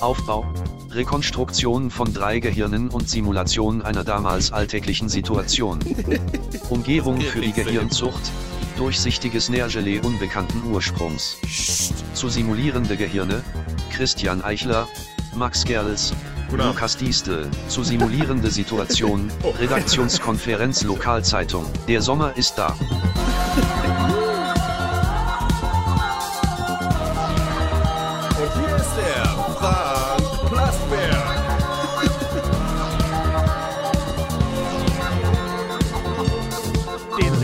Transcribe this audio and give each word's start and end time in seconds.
Aufbau 0.00 0.46
Rekonstruktion 0.90 1.90
von 1.90 2.12
drei 2.14 2.40
Gehirnen 2.40 2.88
und 2.88 3.08
Simulation 3.08 3.82
einer 3.82 4.02
damals 4.02 4.50
alltäglichen 4.50 5.10
Situation. 5.10 5.78
Umgebung 6.70 7.20
für 7.20 7.42
die 7.42 7.52
Gehirnzucht. 7.52 8.32
Durchsichtiges 8.78 9.50
Nährgelee 9.50 10.00
unbekannten 10.00 10.70
Ursprungs. 10.72 11.36
Zu 12.14 12.28
simulierende 12.28 12.96
Gehirne. 12.96 13.42
Christian 13.92 14.42
Eichler. 14.42 14.88
Max 15.34 15.64
Gerls. 15.64 16.14
Lukas 16.50 16.96
Diestel. 16.96 17.48
Zu 17.68 17.84
simulierende 17.84 18.50
Situation. 18.50 19.30
Redaktionskonferenz 19.58 20.82
Lokalzeitung. 20.84 21.66
Der 21.86 22.00
Sommer 22.02 22.36
ist 22.36 22.56
da. 22.56 22.68
Und 28.38 28.52
hier 28.54 28.76
ist 28.76 28.98
er, 28.98 29.24
Frank 29.58 30.50
Plasberg. 30.50 31.38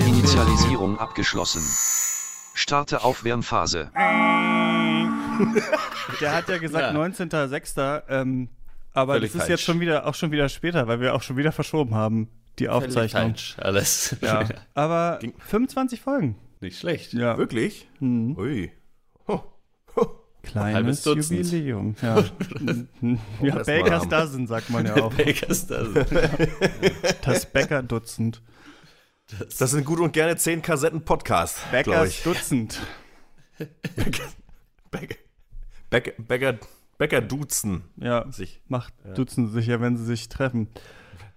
Initialisierung 0.06 0.98
abgeschlossen. 0.98 1.62
Starte 2.54 3.04
Aufwärmphase. 3.04 3.90
Der 6.20 6.34
hat 6.34 6.48
ja 6.48 6.58
gesagt 6.58 6.94
Ja. 6.94 7.00
19.06. 7.00 8.02
Ähm, 8.08 8.48
aber 8.94 9.14
Völlig 9.14 9.32
das 9.32 9.34
ist 9.34 9.40
falsch. 9.42 9.50
jetzt 9.50 9.62
schon 9.62 9.80
wieder 9.80 10.06
auch 10.06 10.14
schon 10.14 10.30
wieder 10.32 10.48
später, 10.48 10.86
weil 10.88 11.00
wir 11.00 11.14
auch 11.14 11.22
schon 11.22 11.36
wieder 11.36 11.52
verschoben 11.52 11.94
haben, 11.94 12.30
die 12.58 12.66
Völlig 12.66 12.84
Aufzeichnung. 12.86 13.22
falsch, 13.30 13.56
alles. 13.58 14.16
Ja. 14.22 14.48
Aber 14.74 15.18
25 15.38 16.00
Folgen. 16.00 16.36
Nicht 16.60 16.78
schlecht. 16.78 17.12
Ja. 17.12 17.36
Wirklich? 17.36 17.86
Mhm. 18.00 18.38
Ui. 18.38 18.72
Ho. 19.28 19.44
Ho. 19.96 20.20
Kleines 20.42 21.02
Dutzend. 21.02 21.46
Jubiläum. 21.46 21.96
Ja, 22.00 22.22
ja 23.42 23.62
Bakers. 23.64 24.08
Dozen, 24.08 24.46
sagt 24.46 24.70
man 24.70 24.86
ja 24.86 24.94
auch. 25.02 25.12
Baker's 25.12 25.66
Dozen. 25.66 26.06
Das 27.22 27.46
Bäcker-Dutzend. 27.46 28.40
Das 29.58 29.70
sind 29.70 29.84
gut 29.86 30.00
und 30.00 30.12
gerne 30.12 30.36
zehn 30.36 30.60
Kassetten 30.62 31.02
Podcast, 31.04 31.58
glaube 31.70 31.84
Bäckers 31.84 32.08
ich. 32.10 32.22
Dutzend. 32.22 32.78
Bäcker, 33.96 35.14
Bäcker, 35.88 36.12
Bäcker, 36.18 36.58
Bäcker 37.04 37.20
duzen 37.20 37.84
Ja, 37.96 38.24
sich. 38.32 38.60
macht 38.68 38.94
Dutzend 39.14 39.52
sicher, 39.52 39.80
wenn 39.80 39.96
sie 39.96 40.04
sich 40.04 40.28
treffen. 40.28 40.68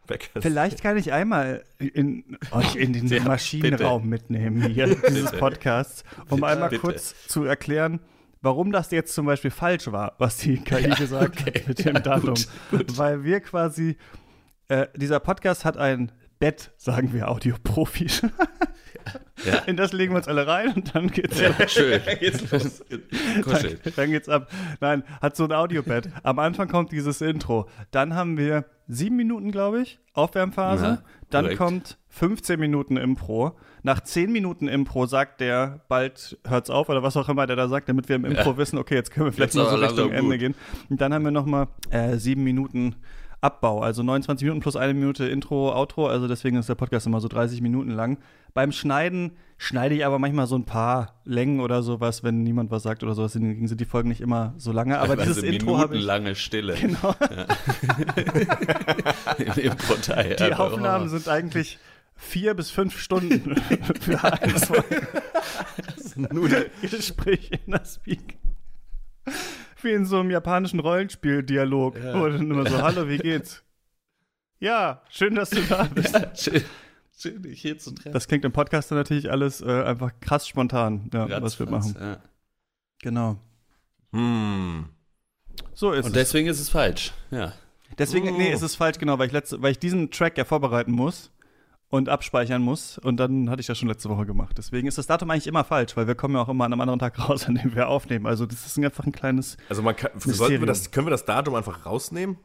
Bäcker. 0.07 0.41
Vielleicht 0.41 0.81
kann 0.81 0.95
ich 0.97 1.11
einmal 1.11 1.63
in, 1.79 2.37
euch 2.51 2.75
in 2.77 2.93
den 2.93 3.07
Ja, 3.07 3.23
Maschinenraum 3.23 4.07
mitnehmen 4.07 4.61
hier 4.61 4.95
dieses 4.95 5.31
Podcasts, 5.33 6.03
um 6.29 6.43
einmal 6.45 6.69
bitte. 6.69 6.81
kurz 6.81 7.13
zu 7.27 7.43
erklären, 7.43 7.99
warum 8.41 8.71
das 8.71 8.91
jetzt 8.91 9.13
zum 9.13 9.25
Beispiel 9.25 9.51
falsch 9.51 9.91
war, 9.91 10.13
was 10.17 10.37
die 10.37 10.57
KI 10.63 10.89
gesagt 10.91 11.45
hat 11.45 11.67
mit 11.67 11.79
dem 11.83 11.95
Ja, 11.95 11.99
Datum. 11.99 12.35
gut, 12.71 12.97
Weil 12.97 13.25
wir 13.25 13.41
quasi, 13.41 13.97
äh, 14.69 14.87
dieser 14.95 15.19
Podcast 15.19 15.65
hat 15.65 15.75
ein 15.77 16.11
Bett, 16.39 16.71
sagen 16.77 17.13
wir 17.13 17.29
Audioprofis. 17.29 18.21
Ja. 19.45 19.59
In 19.59 19.77
das 19.77 19.93
legen 19.93 20.13
wir 20.13 20.17
uns 20.17 20.27
alle 20.27 20.47
rein 20.47 20.73
und 20.73 20.95
dann 20.95 21.09
geht's 21.11 21.39
Ja, 21.39 21.51
schön. 21.67 22.01
Geht's 22.19 22.51
los. 22.51 22.83
Dann, 23.45 23.93
dann 23.95 24.11
geht's 24.11 24.27
ab. 24.27 24.49
Nein, 24.81 25.03
hat 25.21 25.35
so 25.35 25.43
ein 25.45 25.51
Audiobett. 25.51 26.09
Am 26.23 26.39
Anfang 26.39 26.67
kommt 26.67 26.91
dieses 26.91 27.21
Intro. 27.21 27.69
Dann 27.91 28.15
haben 28.15 28.37
wir 28.37 28.65
sieben 28.87 29.15
Minuten, 29.15 29.51
glaube 29.51 29.81
ich, 29.81 29.99
Aufwärmphase. 30.13 30.85
Ja, 30.85 31.01
dann 31.29 31.45
korrekt. 31.45 31.57
kommt 31.59 31.97
15 32.09 32.59
Minuten 32.59 32.97
Impro. 32.97 33.55
Nach 33.83 34.01
10 34.01 34.31
Minuten 34.31 34.67
Impro 34.67 35.05
sagt 35.05 35.39
der, 35.39 35.81
bald 35.87 36.37
hört's 36.45 36.69
auf 36.71 36.89
oder 36.89 37.03
was 37.03 37.15
auch 37.15 37.29
immer 37.29 37.45
der 37.47 37.55
da 37.55 37.67
sagt, 37.67 37.89
damit 37.89 38.09
wir 38.09 38.15
im 38.15 38.25
Impro 38.25 38.57
wissen, 38.57 38.77
okay, 38.77 38.95
jetzt 38.95 39.11
können 39.11 39.27
wir 39.27 39.31
vielleicht 39.33 39.53
Jetzt 39.53 39.63
mal 39.63 39.69
so 39.69 39.75
Richtung 39.85 40.11
Ende 40.11 40.31
gut. 40.31 40.39
gehen. 40.39 40.55
Und 40.89 40.99
dann 40.99 41.13
haben 41.13 41.23
wir 41.23 41.31
nochmal 41.31 41.67
äh, 41.91 42.17
sieben 42.17 42.43
Minuten 42.43 42.95
Abbau, 43.41 43.81
also 43.81 44.03
29 44.03 44.45
Minuten 44.45 44.61
plus 44.61 44.75
eine 44.75 44.93
Minute 44.93 45.25
Intro, 45.27 45.71
Outro, 45.73 46.07
also 46.07 46.27
deswegen 46.27 46.57
ist 46.57 46.69
der 46.69 46.75
Podcast 46.75 47.05
immer 47.05 47.19
so 47.21 47.27
30 47.27 47.61
Minuten 47.61 47.91
lang. 47.91 48.17
Beim 48.53 48.71
Schneiden 48.71 49.33
schneide 49.57 49.95
ich 49.95 50.05
aber 50.05 50.17
manchmal 50.17 50.47
so 50.47 50.55
ein 50.55 50.65
paar 50.65 51.19
Längen 51.23 51.59
oder 51.59 51.83
sowas, 51.83 52.23
wenn 52.23 52.43
niemand 52.43 52.71
was 52.71 52.83
sagt 52.83 53.03
oder 53.03 53.13
sowas, 53.13 53.33
deswegen 53.33 53.67
sind 53.67 53.79
die 53.79 53.85
Folgen 53.85 54.09
nicht 54.09 54.21
immer 54.21 54.53
so 54.57 54.71
lange, 54.71 54.97
aber 54.99 55.15
dieses 55.15 55.37
also 55.37 55.47
Intro 55.47 55.77
habe 55.77 55.95
ich 55.95 56.01
minutenlange 56.01 56.35
Stille. 56.35 56.75
Genau. 56.75 57.15
Im 59.55 59.71
Impro-Teil. 59.71 60.35
Die 60.35 60.53
Aufnahmen 60.53 61.09
sind 61.09 61.27
eigentlich 61.27 61.77
vier 62.17 62.53
bis 62.55 62.71
fünf 62.71 62.99
Stunden 62.99 63.55
für 64.01 64.23
eine 64.23 64.59
Folge. 64.59 65.07
Nur 66.31 66.49
die, 66.49 66.87
Gespräch 66.87 67.51
in 67.65 67.71
der 67.71 67.85
Speak. 67.85 68.37
Wie 69.81 69.91
in 69.91 70.05
so 70.05 70.19
einem 70.19 70.31
japanischen 70.31 70.79
Rollenspiel-Dialog. 70.79 71.97
Ja. 72.03 72.19
Wo 72.19 72.27
dann 72.27 72.49
immer 72.49 72.67
so, 72.69 72.81
hallo, 72.81 73.07
wie 73.07 73.17
geht's? 73.17 73.63
Ja, 74.59 75.01
schön, 75.09 75.35
dass 75.35 75.51
du 75.51 75.61
da 75.61 75.83
bist. 75.83 76.13
Ja, 76.15 76.35
schön, 76.35 76.63
schön, 77.15 77.41
dich 77.43 77.61
hier 77.61 77.77
zu 77.77 77.91
treffen. 77.91 78.11
Das 78.13 78.27
klingt 78.27 78.43
im 78.43 78.51
Podcast 78.51 78.89
dann 78.89 78.97
natürlich 78.97 79.29
alles 79.31 79.61
äh, 79.61 79.83
einfach 79.83 80.11
krass 80.19 80.47
spontan, 80.47 81.09
ja, 81.13 81.41
was 81.41 81.59
wir 81.59 81.67
machen. 81.69 81.95
Ja. 81.99 82.17
Genau. 83.01 83.37
hm. 84.11 84.89
So 85.73 85.91
ist 85.91 86.05
Und 86.05 86.11
es. 86.11 86.13
deswegen 86.13 86.47
ist 86.47 86.59
es 86.59 86.69
falsch. 86.69 87.13
Ja. 87.29 87.53
Deswegen, 87.99 88.29
Oh. 88.29 88.37
nee, 88.37 88.51
es 88.51 88.61
ist 88.63 88.75
falsch, 88.75 88.97
genau, 88.97 89.17
weil 89.19 89.27
ich, 89.27 89.33
letzte, 89.33 89.61
weil 89.61 89.71
ich 89.71 89.79
diesen 89.79 90.09
Track 90.11 90.37
ja 90.37 90.45
vorbereiten 90.45 90.91
muss 90.91 91.31
und 91.89 92.09
abspeichern 92.09 92.61
muss. 92.61 92.97
Und 92.97 93.17
dann 93.17 93.49
hatte 93.49 93.61
ich 93.61 93.67
das 93.67 93.77
schon 93.77 93.87
letzte 93.87 94.09
Woche 94.09 94.25
gemacht. 94.25 94.55
Deswegen 94.57 94.87
ist 94.87 94.97
das 94.97 95.07
Datum 95.07 95.29
eigentlich 95.31 95.47
immer 95.47 95.63
falsch, 95.63 95.95
weil 95.95 96.07
wir 96.07 96.15
kommen 96.15 96.35
ja 96.35 96.41
auch 96.41 96.49
immer 96.49 96.65
an 96.65 96.73
einem 96.73 96.81
anderen 96.81 96.99
Tag 96.99 97.17
raus, 97.29 97.47
an 97.47 97.55
dem 97.55 97.75
wir 97.75 97.87
aufnehmen. 97.87 98.25
Also 98.27 98.45
das 98.45 98.65
ist 98.65 98.77
einfach 98.77 99.05
ein 99.05 99.11
kleines. 99.11 99.57
Also 99.69 99.81
man 99.81 99.95
kann, 99.95 100.11
wir 100.15 100.65
das, 100.65 100.91
können 100.91 101.07
wir 101.07 101.11
das 101.11 101.25
Datum 101.25 101.55
einfach 101.55 101.85
rausnehmen? 101.85 102.37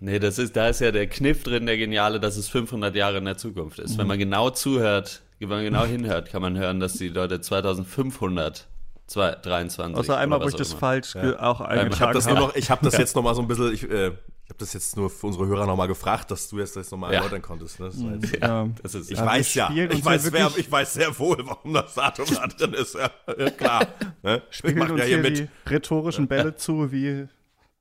Nee, 0.00 0.18
das 0.20 0.38
ist, 0.38 0.54
da 0.56 0.68
ist 0.68 0.80
ja 0.80 0.92
der 0.92 1.08
Kniff 1.08 1.42
drin, 1.42 1.66
der 1.66 1.76
geniale, 1.76 2.20
dass 2.20 2.36
es 2.36 2.48
500 2.48 2.94
Jahre 2.94 3.18
in 3.18 3.24
der 3.24 3.36
Zukunft 3.36 3.78
ist. 3.80 3.98
Wenn 3.98 4.04
Mhm. 4.04 4.08
man 4.08 4.18
genau 4.20 4.50
zuhört, 4.50 5.22
wenn 5.40 5.48
man 5.48 5.64
genau 5.64 5.84
hinhört, 5.84 6.30
kann 6.30 6.40
man 6.42 6.56
hören, 6.56 6.78
dass 6.80 6.94
die 6.94 7.08
Leute 7.08 7.40
2500 7.40 8.66
zwei- 9.06 9.32
23 9.34 9.96
Außer 9.98 10.16
einmal, 10.18 10.40
wo 10.42 10.48
ich 10.48 10.54
das 10.54 10.70
immer. 10.70 10.78
falsch 10.80 11.14
ge- 11.14 11.36
auch 11.36 11.60
Ich 11.60 11.66
eingetragen 11.66 12.00
habe 12.00 12.12
das 12.14 12.26
nur 12.26 12.36
habe. 12.36 12.46
noch, 12.48 12.54
ich 12.56 12.70
habe 12.70 12.84
das 12.84 12.96
jetzt 12.98 13.16
noch 13.16 13.22
mal 13.22 13.34
so 13.34 13.42
ein 13.42 13.48
bisschen, 13.48 13.72
ich, 13.72 13.90
äh, 13.90 14.12
ich 14.48 14.54
habe 14.54 14.60
das 14.60 14.72
jetzt 14.72 14.96
nur 14.96 15.10
für 15.10 15.26
unsere 15.26 15.46
Hörer 15.46 15.66
noch 15.66 15.76
mal 15.76 15.88
gefragt, 15.88 16.30
dass 16.30 16.48
du 16.48 16.58
jetzt 16.58 16.74
das 16.74 16.90
noch 16.90 16.96
mal 16.96 17.12
Ja. 17.12 17.18
erläutern 17.18 17.42
konntest. 17.42 17.80
Ne? 17.80 17.90
Das 18.18 18.32
Ja. 18.40 18.66
Das 18.82 18.94
ist, 18.94 19.10
ich 19.10 19.18
Ja, 19.18 19.26
weiß 19.26 19.52
ja, 19.54 19.70
ich 19.70 20.02
weiß, 20.02 20.24
ja 20.24 20.32
wer, 20.32 20.50
ich 20.56 20.72
weiß 20.72 20.94
sehr 20.94 21.18
wohl, 21.18 21.36
warum 21.46 21.74
das 21.74 21.92
Datum 21.94 22.24
da 22.34 22.46
drin 22.46 22.72
ist. 22.72 22.94
Ja, 22.94 23.10
ja, 23.38 23.50
klar. 23.50 23.86
Ne? 24.22 24.40
Ich 24.50 24.56
Spielen 24.56 24.78
mache 24.78 24.92
uns 24.92 25.00
ja 25.02 25.06
hier 25.06 25.20
hier 25.22 25.30
mit. 25.30 25.38
die 25.38 25.48
rhetorischen 25.70 26.28
Bälle 26.28 26.56
zu, 26.56 26.90
wie 26.90 27.26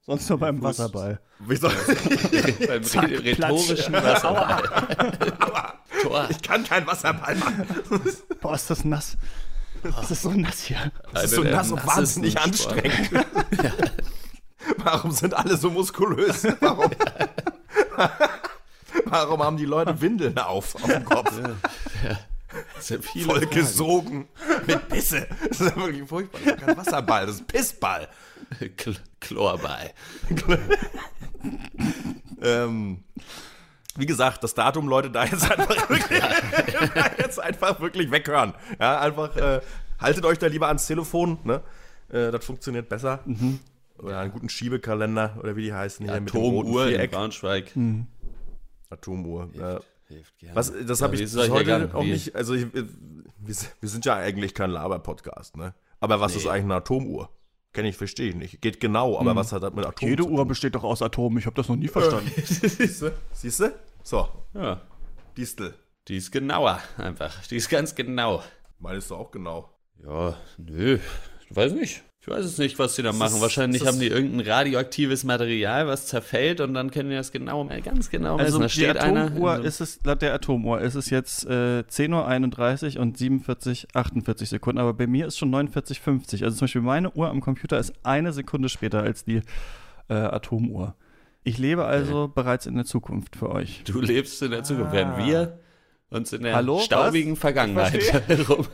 sonst 0.06 0.29
nur 0.29 0.39
beim 0.39 0.61
Wasserball. 0.61 1.22
Wie 1.39 1.56
soll, 1.56 1.72
beim 2.67 2.83
rhetorischen 2.83 3.94
Wasser. 3.94 4.61
Tor. 6.01 6.27
ich 6.29 6.41
kann 6.41 6.66
kein 6.66 6.85
Wasserball 6.85 7.35
machen. 7.35 7.66
Boah, 8.41 8.56
ist 8.56 8.69
das 8.69 8.83
nass. 8.83 9.18
Das 9.83 10.12
ist 10.12 10.24
so 10.24 10.31
nass 10.31 10.63
hier. 10.63 10.91
Das 11.13 11.25
ist 11.25 11.36
so 11.36 11.44
nass 11.44 11.71
und 11.71 11.86
wahnsinnig 11.88 12.38
anstrengend. 12.38 13.09
Warum 14.77 15.11
sind 15.11 15.33
alle 15.33 15.57
so 15.57 15.69
muskulös? 15.69 16.45
Warum, 16.59 16.91
warum 19.05 19.43
haben 19.43 19.57
die 19.57 19.65
Leute 19.65 19.99
Windeln 20.01 20.37
auf, 20.37 20.75
auf 20.75 20.83
dem 20.83 21.05
Kopf? 21.05 21.31
Ist 22.79 22.89
ja 22.89 22.97
viele 23.01 23.25
Voll 23.25 23.39
Fragen. 23.41 23.55
gesogen 23.55 24.27
mit 24.65 24.89
Bisse. 24.89 25.27
Das 25.49 25.61
ist 25.61 25.69
ja 25.69 25.75
wirklich 25.75 26.07
furchtbar. 26.07 26.39
Das 26.43 26.53
ist 26.53 26.65
kein 26.65 26.77
Wasserball, 26.77 27.25
das 27.25 27.35
ist 27.35 27.47
Pissball. 27.47 28.07
Kl 28.77 28.95
Chlorball. 29.19 29.91
Ähm, 32.39 33.03
wie 33.95 34.05
gesagt, 34.05 34.43
das 34.43 34.53
Datum, 34.53 34.87
Leute, 34.87 35.09
da 35.09 35.25
jetzt 35.25 35.49
einfach 35.49 35.89
wirklich, 35.89 36.21
da 36.93 37.11
jetzt 37.17 37.39
einfach 37.39 37.79
wirklich 37.79 38.11
weghören. 38.11 38.53
Ja, 38.79 38.99
einfach 38.99 39.35
äh, 39.37 39.61
haltet 39.99 40.23
euch 40.25 40.37
da 40.37 40.45
lieber 40.47 40.67
ans 40.67 40.85
Telefon, 40.85 41.39
ne? 41.43 41.61
Äh, 42.09 42.31
das 42.31 42.45
funktioniert 42.45 42.89
besser. 42.89 43.21
Oder 43.99 44.19
einen 44.19 44.31
guten 44.31 44.49
Schiebekalender 44.49 45.38
oder 45.39 45.55
wie 45.55 45.63
die 45.63 45.73
heißen 45.73 46.05
hier 46.05 46.19
mit 46.21 46.33
dem 46.33 46.39
roten 46.39 46.59
Atomuhr 46.69 46.88
in. 46.88 47.09
Braunschweig. 47.11 47.73
Atomuhr. 48.89 49.49
Ja. 49.53 49.79
Hilft 50.07 50.38
gerne. 50.38 50.55
Was, 50.55 50.71
das 50.85 50.99
Ja, 50.99 51.03
habe 51.05 51.15
ich 51.15 51.21
ist 51.21 51.35
bis 51.35 51.49
heute 51.49 51.89
auch 51.94 52.03
Wie- 52.03 52.11
nicht. 52.11 52.33
Also, 52.35 52.53
ich, 52.53 52.63
äh, 52.73 52.85
wir, 53.39 53.55
wir 53.81 53.89
sind 53.89 54.05
ja 54.05 54.15
eigentlich 54.15 54.53
kein 54.53 54.69
Laber-Podcast, 54.69 55.57
ne? 55.57 55.73
Aber 55.99 56.19
was 56.21 56.35
ist 56.35 56.45
Nee. 56.45 56.51
eigentlich 56.51 56.63
eine 56.65 56.75
Atomuhr? 56.75 57.29
Kenne 57.73 57.89
ich, 57.89 57.97
verstehe 57.97 58.29
ich 58.29 58.35
nicht. 58.35 58.61
Geht 58.61 58.79
genau, 58.79 59.19
aber 59.19 59.35
was 59.35 59.51
hat 59.51 59.63
das 59.63 59.73
mit 59.73 59.85
Atom 59.85 60.07
Jede 60.07 60.23
zu 60.23 60.29
Uhr 60.29 60.45
besteht 60.47 60.75
doch 60.75 60.83
aus 60.85 61.01
Atomen. 61.01 61.38
Ich 61.39 61.45
habe 61.45 61.55
das 61.55 61.67
noch 61.67 61.75
nie 61.75 61.89
verstanden. 61.89 62.31
Siehst 62.43 63.01
du? 63.01 63.11
Siehst 63.33 63.59
du? 63.59 63.73
So, 64.03 64.29
Ja, 64.53 64.81
Distel. 65.35 65.73
die 66.07 66.17
ist 66.17 66.31
genauer 66.31 66.79
einfach. 66.97 67.45
Die 67.47 67.57
ist 67.57 67.67
ganz 67.69 67.93
genau. 67.93 68.41
Meinst 68.79 69.09
du 69.11 69.15
auch 69.15 69.29
genau? 69.31 69.69
Ja, 70.03 70.38
nö, 70.57 71.00
ich 71.50 71.55
weiß 71.55 71.73
nicht. 71.73 72.03
Ich 72.29 72.33
weiß 72.33 72.44
es 72.44 72.57
nicht, 72.57 72.77
was 72.77 72.95
die 72.95 73.03
da 73.03 73.13
machen. 73.13 73.35
ist- 73.35 73.41
Wahrscheinlich 73.41 73.88
haben 73.88 74.01
die 74.01 74.07
irgendein 74.07 74.45
radioaktives 74.45 75.24
Material, 75.24 75.88
was 75.88 76.07
zerfällt 76.07 76.59
und 76.59 76.74
dann 76.74 76.91
können 76.91 77.09
die 77.09 77.15
das 77.15 77.31
genau, 77.31 77.63
ganz 77.85 78.09
genau 78.09 78.35
messen. 78.35 78.62
Also 78.62 78.79
die 78.81 78.85
einer. 78.89 79.24
Atomuhr 79.27 79.56
in 79.56 79.62
so- 79.62 79.68
ist 79.68 79.79
es, 79.79 80.00
laut 80.03 80.21
der 80.21 80.33
Atomuhr 80.33 80.81
ist 80.81 80.95
es 80.95 81.09
jetzt 81.09 81.45
äh, 81.45 81.83
10.31 81.89 82.95
Uhr 82.97 83.01
und 83.03 83.18
47, 83.18 83.88
48 83.94 84.50
Sekunden, 84.50 84.77
aber 84.79 84.94
bei 84.94 85.07
mir 85.07 85.25
ist 85.25 85.38
schon 85.38 85.51
49,50. 85.56 86.44
Also 86.44 86.57
zum 86.57 86.65
Beispiel 86.65 86.81
meine 86.81 87.12
Uhr 87.13 87.29
am 87.29 87.39
Computer 87.39 87.79
ist 87.79 87.94
eine 88.03 88.33
Sekunde 88.33 88.68
später 88.68 89.03
als 89.03 89.24
die 89.24 89.39
äh, 90.09 90.13
Atomuhr. 90.13 90.95
Ich 91.45 91.57
lebe 91.57 91.85
also 91.85 92.27
bereits 92.27 92.65
in 92.65 92.75
der 92.75 92.83
Zukunft 92.83 93.38
für 93.38 93.51
euch. 93.51 93.83
Du 93.85 94.01
lebst 94.01 94.41
in 94.41 94.51
der 94.51 94.63
Zukunft, 94.63 94.91
während 94.91 95.25
wir 95.25 95.59
uns 96.09 96.33
in 96.33 96.44
der 96.44 96.56
Hallo, 96.56 96.79
staubigen 96.79 97.33
was? 97.33 97.39
Vergangenheit 97.39 97.95
Ich 97.95 98.13
rum. 98.50 98.68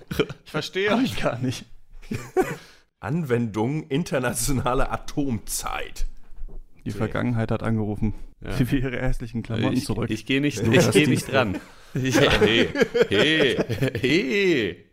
Ich 0.44 0.50
verstehe 0.52 0.96
euch 0.96 1.22
gar 1.22 1.38
nicht. 1.38 1.66
Anwendung 3.04 3.84
internationale 3.88 4.90
Atomzeit. 4.92 6.06
Die 6.86 6.92
Vergangenheit 6.92 7.52
hat 7.52 7.64
angerufen. 7.64 8.14
Ja. 8.42 8.52
Sie 8.54 8.70
will 8.72 8.84
ihre 8.84 9.00
hässlichen 9.02 9.42
Klamotten 9.44 9.78
Ich, 9.78 9.86
zurück. 9.86 10.10
ich 10.10 10.26
gehe 10.26 10.42
nicht, 10.42 10.60
ich 10.68 10.92
geh 10.92 11.08
nicht 11.08 11.32
dran. 11.32 11.58
Hey, 11.96 12.70
hey, 13.10 13.56
hey. 14.02 14.86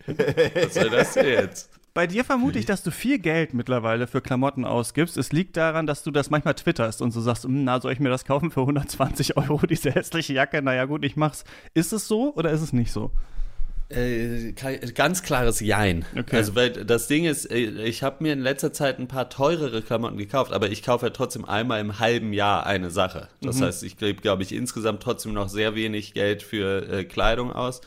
Was 0.54 0.74
soll 0.74 0.90
das 0.90 1.14
jetzt? 1.14 1.70
Bei 1.94 2.06
dir 2.06 2.24
vermute 2.24 2.58
ich, 2.58 2.66
dass 2.66 2.82
du 2.82 2.90
viel 2.90 3.18
Geld 3.18 3.54
mittlerweile 3.54 4.06
für 4.06 4.20
Klamotten 4.20 4.66
ausgibst. 4.66 5.16
Es 5.16 5.32
liegt 5.32 5.56
daran, 5.56 5.86
dass 5.86 6.02
du 6.02 6.10
das 6.10 6.28
manchmal 6.28 6.54
twitterst 6.54 7.00
und 7.00 7.10
so 7.12 7.22
sagst, 7.22 7.44
"Hm, 7.44 7.64
na, 7.64 7.80
soll 7.80 7.92
ich 7.92 8.00
mir 8.00 8.10
das 8.10 8.26
kaufen 8.26 8.50
für 8.50 8.66
120 8.66 9.38
Euro, 9.38 9.66
diese 9.66 9.90
hässliche 9.92 10.34
Jacke? 10.34 10.60
Naja, 10.60 10.84
gut, 10.84 11.02
ich 11.02 11.16
mach's. 11.16 11.44
Ist 11.72 11.94
es 11.94 12.06
so 12.06 12.34
oder 12.34 12.50
ist 12.50 12.60
es 12.60 12.74
nicht 12.74 12.92
so? 12.92 13.10
Äh, 13.90 14.52
ganz 14.94 15.22
klares 15.22 15.60
Jein. 15.60 16.04
Okay. 16.16 16.36
Also, 16.36 16.54
weil 16.54 16.70
das 16.70 17.08
Ding 17.08 17.24
ist, 17.24 17.50
äh, 17.50 17.56
ich 17.84 18.02
habe 18.02 18.22
mir 18.22 18.32
in 18.32 18.40
letzter 18.40 18.72
Zeit 18.72 18.98
ein 18.98 19.08
paar 19.08 19.28
teurere 19.30 19.82
Klamotten 19.82 20.16
gekauft, 20.16 20.52
aber 20.52 20.70
ich 20.70 20.82
kaufe 20.82 21.06
ja 21.06 21.10
trotzdem 21.10 21.44
einmal 21.44 21.80
im 21.80 21.98
halben 21.98 22.32
Jahr 22.32 22.66
eine 22.66 22.90
Sache. 22.90 23.28
Das 23.42 23.56
Mhm. 23.58 23.64
heißt, 23.64 23.82
ich 23.82 23.96
gebe, 23.96 24.20
glaube 24.20 24.42
ich, 24.44 24.52
insgesamt 24.52 25.02
trotzdem 25.02 25.32
noch 25.32 25.48
sehr 25.48 25.74
wenig 25.74 26.14
Geld 26.14 26.42
für 26.42 26.88
äh, 26.88 27.04
Kleidung 27.04 27.52
aus 27.52 27.80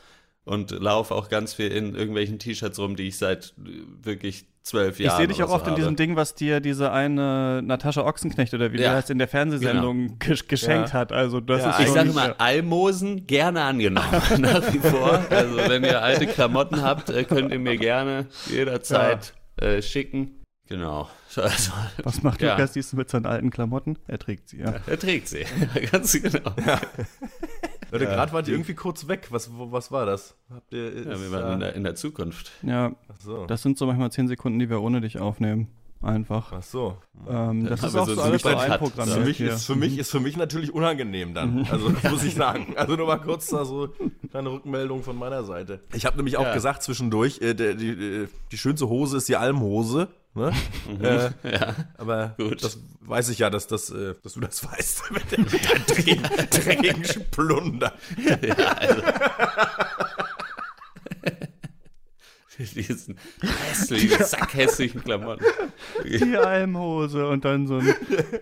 und 0.44 0.72
laufe 0.72 1.16
auch 1.16 1.30
ganz 1.30 1.54
viel 1.54 1.70
in 1.72 1.96
irgendwelchen 1.96 2.38
T-Shirts 2.38 2.78
rum, 2.80 2.96
die 2.98 3.08
ich 3.08 3.18
seit 3.18 3.54
äh, 3.66 3.70
wirklich 4.06 4.46
zwölf 4.63 5.00
Ich 5.00 5.06
Jahren 5.06 5.18
sehe 5.18 5.27
dich 5.27 5.44
auch 5.44 5.50
so 5.50 5.54
oft 5.56 5.65
in 5.65 5.71
habe. 5.71 5.81
diesem 5.81 5.95
Ding, 5.95 6.15
was 6.15 6.36
dir 6.36 6.60
diese 6.62 6.92
eine 6.92 7.62
Natascha 7.63 8.01
Ochsenknecht 8.01 8.54
oder 8.54 8.71
wie 8.74 8.81
Ja. 8.81 8.94
heißt, 8.94 9.10
in 9.10 9.18
der 9.19 9.27
Fernsehsendung 9.27 10.18
gesch 10.19 10.48
geschenkt 10.48 10.89
Ja. 10.89 10.94
hat. 10.94 11.12
Also 11.12 11.39
das 11.42 11.62
Ja, 11.63 11.71
ist 11.71 11.80
Ich 11.81 11.89
sage 11.89 12.12
mal, 12.13 12.33
Almosen 12.38 13.27
gerne 13.27 13.62
angenommen, 13.63 14.10
nach 14.39 14.74
wie 14.74 14.80
vor. 14.80 15.24
Also 15.30 15.57
wenn 15.57 15.83
ihr 15.83 16.01
alte 16.01 16.25
Klamotten 16.27 16.81
habt, 16.81 17.10
äh, 17.10 17.24
könnt 17.25 17.51
ihr 17.51 17.60
mir 17.60 17.77
gerne 17.77 18.27
jederzeit 18.50 19.33
äh, 19.57 19.81
schicken. 19.81 20.39
Genau. 20.68 21.10
Also, 21.36 21.71
Was 22.04 22.21
macht 22.21 22.44
Ja. 22.44 22.51
Lukas 22.56 22.74
du 22.74 22.95
mit 22.95 23.10
seinen 23.10 23.25
alten 23.25 23.50
Klamotten? 23.50 23.98
Er 24.07 24.19
trägt 24.19 24.50
sie, 24.50 24.60
ja. 24.60 24.75
er 24.86 25.00
trägt 25.00 25.27
sie. 25.27 25.45
Ganz 25.92 26.13
genau. 26.13 26.51
Leute, 27.94 28.06
gerade 28.06 28.31
wart 28.34 28.48
ihr 28.48 28.54
irgendwie 28.56 28.74
kurz 28.74 29.07
weg. 29.07 29.28
Was, 29.30 29.50
was 29.54 29.92
war 29.92 30.06
das? 30.06 30.36
Habt 30.54 30.74
ihr. 30.74 30.84
Ja, 30.84 31.12
ist 31.13 31.22
wir 31.22 31.31
waren 31.31 31.54
in 31.54 31.60
der, 31.62 31.75
in 31.75 31.84
der 31.84 31.95
Zukunft. 31.95 32.51
Ja, 32.63 32.94
Ach 33.07 33.16
so. 33.22 33.45
das 33.45 33.62
sind 33.62 33.78
so 33.78 33.86
manchmal 33.86 34.12
10 34.12 34.28
Sekunden, 34.28 34.60
die 34.60 34.69
wir 34.69 34.81
ohne 34.81 35.00
dich 35.01 35.19
aufnehmen. 35.19 35.68
Einfach. 36.01 36.51
Ach 36.54 36.62
so. 36.63 36.98
Ähm, 37.30 37.66
das 37.66 37.81
haben 37.81 37.88
ist 37.90 37.95
auch 37.95 38.06
so 38.07 38.16
so 38.16 38.22
alles 38.24 38.42
so 38.42 38.50
einprogrammiert. 38.50 39.18
Für 39.18 39.24
mich, 39.24 39.38
hier. 39.38 39.54
ist, 39.54 39.66
für, 39.66 39.75
mich, 39.75 39.98
ist 39.98 40.12
für 40.12 40.19
mich 40.19 40.36
natürlich 40.36 40.74
unangenehm 40.74 41.34
dann. 41.34 41.66
Also, 41.72 41.88
das 41.92 42.12
muss 42.12 42.24
ich 42.25 42.36
sagen. 42.36 42.74
Also, 42.75 42.98
nur 42.98 43.07
mal 43.07 43.19
kurz 43.19 43.48
da 43.48 43.63
so 43.63 43.88
eine 44.34 44.51
Rückmeldung 44.51 45.01
von 45.04 45.16
meiner 45.18 45.46
Seite. 45.46 45.80
Ich 45.94 46.06
habe 46.06 46.18
nämlich 46.18 46.36
auch 46.36 46.44
Ja. 46.44 46.54
gesagt 46.54 46.84
zwischendurch, 46.84 47.39
äh, 47.42 47.54
der, 47.54 47.75
die, 47.75 47.92
äh, 47.92 48.28
die 48.51 48.57
schönste 48.57 48.89
Hose 48.89 49.16
ist 49.16 49.30
die 49.30 49.38
Almhose. 49.38 50.10
Ne? 50.36 50.52
Äh, 51.02 51.30
Ja. 51.52 51.76
aber 51.98 52.34
Gut. 52.38 52.64
das 52.64 52.80
weiß 53.02 53.30
ich 53.30 53.40
ja, 53.40 53.50
dass, 53.50 53.68
das, 53.68 53.90
äh, 53.92 54.16
dass 54.24 54.34
du 54.34 54.40
das 54.40 54.66
weißt. 54.72 55.12
mit 55.12 55.32
der, 55.32 55.40
mit 55.40 55.54
der 55.54 55.80
dreckigen, 55.80 56.24
dreckigen 56.50 57.06
Splunder. 57.06 57.94
ja 58.42 58.56
also. 58.56 59.02
Diesen 62.76 63.18
hässlichen, 63.42 64.24
sackhässlichen 64.24 65.04
Klamotten. 65.04 65.44
die 66.06 66.38
Almhose 66.38 67.28
und 67.28 67.44
dann 67.46 67.66
so 67.68 67.78
ein 67.80 67.94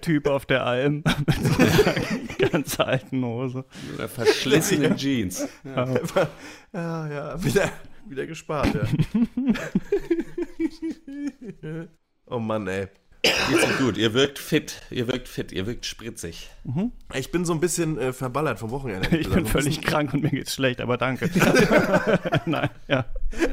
Typ 0.01 0.27
auf 0.27 0.45
der 0.45 0.65
Alm 0.65 1.03
mit 1.25 1.43
so 1.43 1.63
einer 1.63 2.49
ganz 2.51 2.79
alten 2.79 3.23
Hose. 3.23 3.63
Mit 3.89 3.99
einer 3.99 4.09
verschlissenen 4.09 4.97
Jeans. 4.97 5.47
Ja, 5.63 6.27
ja, 6.73 7.43
wieder, 7.43 7.71
wieder 8.07 8.25
gespart, 8.27 8.75
ja. 8.75 8.81
Oh 12.27 12.39
Mann, 12.39 12.67
ey. 12.67 12.87
Geht's 13.23 13.63
Ihnen 13.63 13.77
gut? 13.77 13.97
Ihr 13.97 14.13
wirkt 14.15 14.39
fit. 14.39 14.81
Ihr 14.89 15.07
wirkt 15.07 15.27
fit. 15.27 15.51
Ihr 15.51 15.67
wirkt 15.67 15.85
spritzig. 15.85 16.49
Ich 17.13 17.31
bin 17.31 17.45
so 17.45 17.53
ein 17.53 17.59
bisschen 17.59 17.99
äh, 17.99 18.13
verballert 18.13 18.57
vom 18.59 18.71
Wochenende. 18.71 19.15
Ich 19.15 19.29
bin 19.29 19.45
völlig 19.45 19.77
bisschen- 19.77 19.83
krank 19.83 20.13
und 20.13 20.23
mir 20.23 20.31
geht's 20.31 20.53
schlecht, 20.55 20.81
aber 20.81 20.97
danke. 20.97 21.29
Nein, 22.47 22.69
ja. 22.87 23.05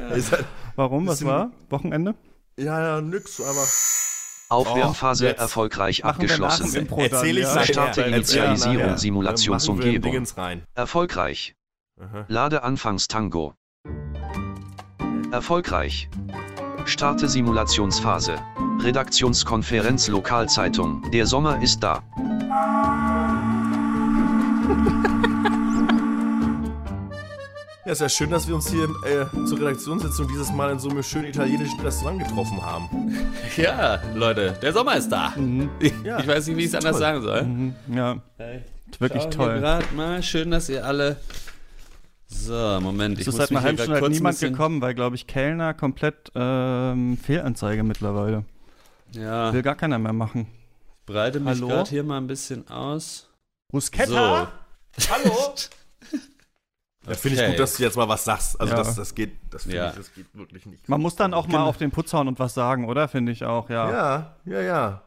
Halt- 0.09 0.45
Warum? 0.75 1.05
Was 1.07 1.23
war? 1.23 1.51
Wochenende? 1.69 2.15
Ja, 2.57 2.81
ja, 2.95 3.01
nix, 3.01 3.39
aber. 3.39 3.63
Aufwärmphase 4.51 5.35
Oh, 5.37 5.41
erfolgreich 5.41 6.01
Machen 6.03 6.15
abgeschlossen. 6.21 6.75
Impro 6.75 6.95
dann, 6.97 7.11
Erzähl 7.11 7.37
ich 7.37 7.43
ja? 7.43 7.63
Starte 7.63 8.01
Initialisierung, 8.01 8.77
nachher. 8.77 8.97
Simulationsumgebung. 8.97 10.25
Erfolgreich. 10.73 11.55
Aha. 12.01 12.25
Lade 12.27 12.63
Anfangstango. 12.63 13.53
Erfolgreich. 15.31 16.09
Starte 16.89 17.27
Simulationsphase. 17.27 18.33
Redaktionskonferenz 18.81 20.07
Lokalzeitung. 20.07 21.03
Der 21.11 21.27
Sommer 21.27 21.61
ist 21.61 21.81
da. 21.83 22.01
Ja, 27.85 27.93
ist 27.93 28.01
ja 28.01 28.09
schön, 28.09 28.29
dass 28.29 28.47
wir 28.47 28.53
uns 28.53 28.69
hier 28.69 28.83
äh, 28.83 29.45
zur 29.47 29.57
Redaktionssitzung 29.59 30.27
dieses 30.27 30.51
Mal 30.51 30.71
in 30.73 30.77
so 30.79 30.89
einem 30.89 31.01
schönen 31.01 31.25
italienischen 31.25 31.79
Restaurant 31.79 32.19
getroffen 32.19 32.61
haben. 32.61 32.87
Ja, 33.57 33.99
Leute, 34.13 34.55
der 34.61 34.71
Sommer 34.73 34.95
ist 34.97 35.09
da. 35.09 35.33
Ich, 35.79 35.91
Ja, 36.03 36.19
ich 36.19 36.27
weiß 36.27 36.47
nicht, 36.47 36.57
wie 36.57 36.61
ich 36.65 36.67
es 36.67 36.75
anders 36.75 36.99
sagen 36.99 37.21
soll. 37.23 37.41
Mhm, 37.43 37.73
Ja, 37.91 38.17
Hey, 38.37 38.61
wirklich 38.99 39.23
schau 39.23 39.29
toll. 39.29 39.81
mal. 39.95 40.21
Schön, 40.21 40.51
dass 40.51 40.69
ihr 40.69 40.85
alle. 40.85 41.17
So, 42.31 42.79
Moment. 42.81 43.15
Es 43.15 43.21
Ich 43.21 43.27
ist 43.27 43.33
muss 43.33 43.37
seit 43.37 43.51
einer 43.51 43.61
halben 43.63 43.77
Stunde 43.79 44.01
halt 44.01 44.11
niemand 44.11 44.35
bisschen- 44.35 44.53
gekommen, 44.53 44.81
weil, 44.81 44.93
glaube 44.93 45.15
ich, 45.15 45.25
Kellner 45.27 45.73
komplett 45.73 46.31
ähm, 46.35 47.17
Fehlanzeige 47.17 47.83
mittlerweile. 47.83 48.45
Ja, 49.11 49.51
Will 49.51 49.63
gar 49.63 49.75
keiner 49.75 49.97
mehr 49.97 50.13
machen. 50.13 50.47
breite 51.07 51.39
mich 51.39 51.59
gerade 51.59 51.89
hier 51.89 52.03
mal 52.03 52.17
ein 52.17 52.27
bisschen 52.27 52.67
aus. 52.69 53.27
Bruschetta? 53.71 54.51
Hallo? 55.09 55.33
Da 57.05 57.15
finde 57.15 57.41
ich 57.41 57.49
gut, 57.49 57.59
dass 57.59 57.75
du 57.77 57.81
jetzt 57.83 57.95
mal 57.97 58.07
was 58.07 58.23
sagst. 58.25 58.59
Also 58.59 58.73
Ja. 58.73 58.83
das, 58.83 58.93
das 58.93 59.15
geht, 59.15 59.31
das 59.49 59.63
finde 59.63 59.77
Ja. 59.77 59.89
ich, 59.89 59.95
das 59.95 60.13
geht 60.13 60.27
wirklich 60.33 60.65
nicht. 60.67 60.87
Man 60.89 61.01
muss 61.01 61.15
dann 61.15 61.33
auch 61.33 61.47
mal 61.47 61.63
auf 61.63 61.77
den 61.77 61.89
Putz 61.89 62.13
hauen 62.13 62.27
und 62.27 62.37
was 62.37 62.53
sagen, 62.53 62.85
oder? 62.87 63.07
Finde 63.07 63.31
ich 63.31 63.45
auch, 63.45 63.69
ja. 63.69 63.89
Ja, 63.89 64.35
ja, 64.45 64.61
ja. 64.61 65.01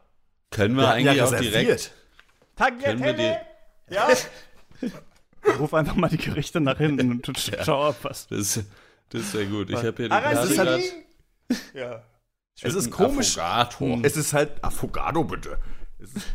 Können 0.49 0.75
wir 0.75 0.83
Ja, 0.83 0.89
eigentlich 0.91 1.15
ja, 1.17 1.25
auch 1.25 1.35
direkt. 1.35 1.93
Können 2.57 3.03
wir 3.03 3.13
die, 3.13 3.93
Ja. 3.93 4.07
Ruf 5.59 5.73
einfach 5.73 5.95
mal 5.95 6.09
die 6.09 6.17
Gerichte 6.17 6.59
nach 6.61 6.77
hinten 6.77 7.11
und 7.11 7.31
schau 7.65 7.89
ab 7.89 7.97
was. 8.03 8.27
das, 8.27 8.61
das 9.09 9.33
wäre 9.33 9.45
gut. 9.45 9.69
Ich 9.69 9.75
habe 9.77 9.93
hier 9.95 10.05
die 10.05 10.09
Karte 10.09 10.49
ist 10.51 10.57
halt- 10.57 10.83
grad. 11.49 11.59
Ja. 11.73 12.03
Es 12.61 12.75
ist 12.75 12.91
komisch. 12.91 13.37
Affogato. 13.37 13.99
Es 14.03 14.15
ist 14.15 14.33
halt 14.33 14.63
Affogato, 14.63 15.23
bitte. 15.23 15.57
Es 15.99 16.11
ist, 16.13 16.25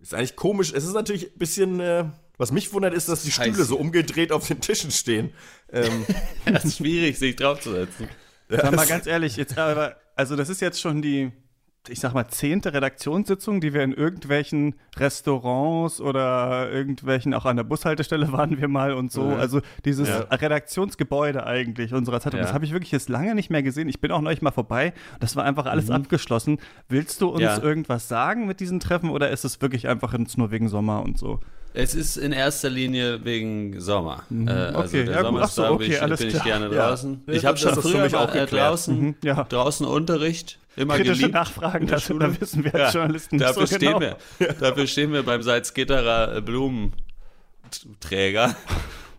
ist 0.00 0.14
eigentlich 0.14 0.36
komisch. 0.36 0.72
Es 0.72 0.84
ist 0.84 0.94
natürlich 0.94 1.32
ein 1.32 1.38
bisschen. 1.38 1.80
Äh, 1.80 2.04
was 2.38 2.50
mich 2.50 2.72
wundert, 2.72 2.94
ist, 2.94 3.08
dass 3.08 3.22
die 3.22 3.30
Scheiße. 3.30 3.50
Stühle 3.52 3.64
so 3.64 3.76
umgedreht 3.76 4.32
auf 4.32 4.48
den 4.48 4.60
Tischen 4.60 4.90
stehen. 4.90 5.32
Ähm, 5.70 6.04
Das 6.44 6.64
ist 6.64 6.78
schwierig, 6.78 7.18
sich 7.18 7.36
draufzusetzen. 7.36 8.08
Sag 8.48 8.74
mal 8.74 8.86
ganz 8.86 9.06
ehrlich, 9.06 9.36
jetzt 9.36 9.56
aber, 9.56 9.96
also 10.16 10.34
das 10.34 10.48
ist 10.48 10.60
jetzt 10.60 10.80
schon 10.80 11.02
die, 11.02 11.30
ich 11.88 11.98
sag 11.98 12.14
mal, 12.14 12.28
zehnte 12.28 12.72
Redaktionssitzung, 12.72 13.60
die 13.60 13.74
wir 13.74 13.82
in 13.82 13.92
irgendwelchen 13.92 14.74
Restaurants 14.96 16.00
oder 16.00 16.70
irgendwelchen, 16.70 17.34
auch 17.34 17.44
an 17.44 17.56
der 17.56 17.64
Bushaltestelle 17.64 18.30
waren 18.32 18.60
wir 18.60 18.68
mal 18.68 18.92
und 18.94 19.10
so. 19.10 19.30
Ja. 19.30 19.36
Also 19.36 19.60
dieses 19.84 20.08
Ja. 20.08 20.20
Redaktionsgebäude 20.30 21.44
eigentlich 21.44 21.92
unserer 21.92 22.20
Zeitung, 22.20 22.38
Ja. 22.38 22.44
das 22.46 22.54
habe 22.54 22.64
ich 22.64 22.72
wirklich 22.72 22.92
jetzt 22.92 23.08
lange 23.08 23.34
nicht 23.34 23.50
mehr 23.50 23.62
gesehen. 23.64 23.88
Ich 23.88 24.00
bin 24.00 24.12
auch 24.12 24.20
neulich 24.20 24.42
mal 24.42 24.52
vorbei. 24.52 24.92
Das 25.20 25.34
war 25.34 25.44
einfach 25.44 25.66
alles 25.66 25.90
abgeschlossen. 25.90 26.58
Willst 26.88 27.20
du 27.20 27.28
uns 27.30 27.42
Ja. 27.42 27.60
irgendwas 27.62 28.06
sagen 28.08 28.46
mit 28.46 28.60
diesen 28.60 28.78
Treffen 28.78 29.10
oder 29.10 29.30
ist 29.30 29.44
es 29.44 29.60
wirklich 29.60 29.88
einfach 29.88 30.12
jetzt 30.16 30.38
nur 30.38 30.50
wegen 30.52 30.68
Sommer 30.68 31.02
und 31.02 31.18
so? 31.18 31.40
Es 31.74 31.94
ist 31.94 32.18
in 32.18 32.32
erster 32.32 32.68
Linie 32.68 33.24
wegen 33.24 33.80
Sommer. 33.80 34.24
Mhm. 34.28 34.46
Äh, 34.46 34.50
also 34.50 34.78
Okay, 34.80 35.04
der 35.04 35.14
ja, 35.14 35.16
gut. 35.22 35.26
Sommer 35.26 35.40
Ach 35.40 35.44
ist 35.46 35.54
so, 35.54 35.64
okay, 35.66 35.78
bin, 35.78 35.90
ich, 35.92 36.02
alles 36.02 36.18
bin 36.20 36.28
ich 36.28 36.34
klar. 36.34 36.44
gerne 36.44 36.74
Ja. 36.74 36.88
draußen. 36.90 37.22
Das 37.26 37.36
Ich 37.36 37.44
habe 37.46 37.56
schon 37.56 37.74
für 37.74 37.82
früher 37.82 38.02
mich 38.04 38.14
auch 38.14 38.34
äh, 38.34 38.46
draußen, 38.46 39.00
Mhm, 39.00 39.14
ja. 39.24 39.42
draußen 39.44 39.86
Unterricht 39.86 40.58
immer 40.76 40.96
Kritische 40.96 41.14
geliebt. 41.20 41.34
Nachfragen, 41.34 41.86
das, 41.86 42.04
Schule. 42.04 42.18
da 42.32 42.40
wissen 42.40 42.64
wir 42.64 42.74
als 42.74 42.94
Ja, 42.94 43.00
Journalisten 43.00 43.36
nicht 43.36 43.48
dafür 43.48 43.66
so 43.66 43.76
stehen 43.76 43.98
genau. 43.98 44.16
wir, 44.38 44.52
dafür 44.54 44.86
stehen 44.86 45.12
wir 45.12 45.22
beim 45.22 45.42
Salzgitterer 45.42 46.36
äh, 46.36 46.40
Blumenträger. 46.40 48.54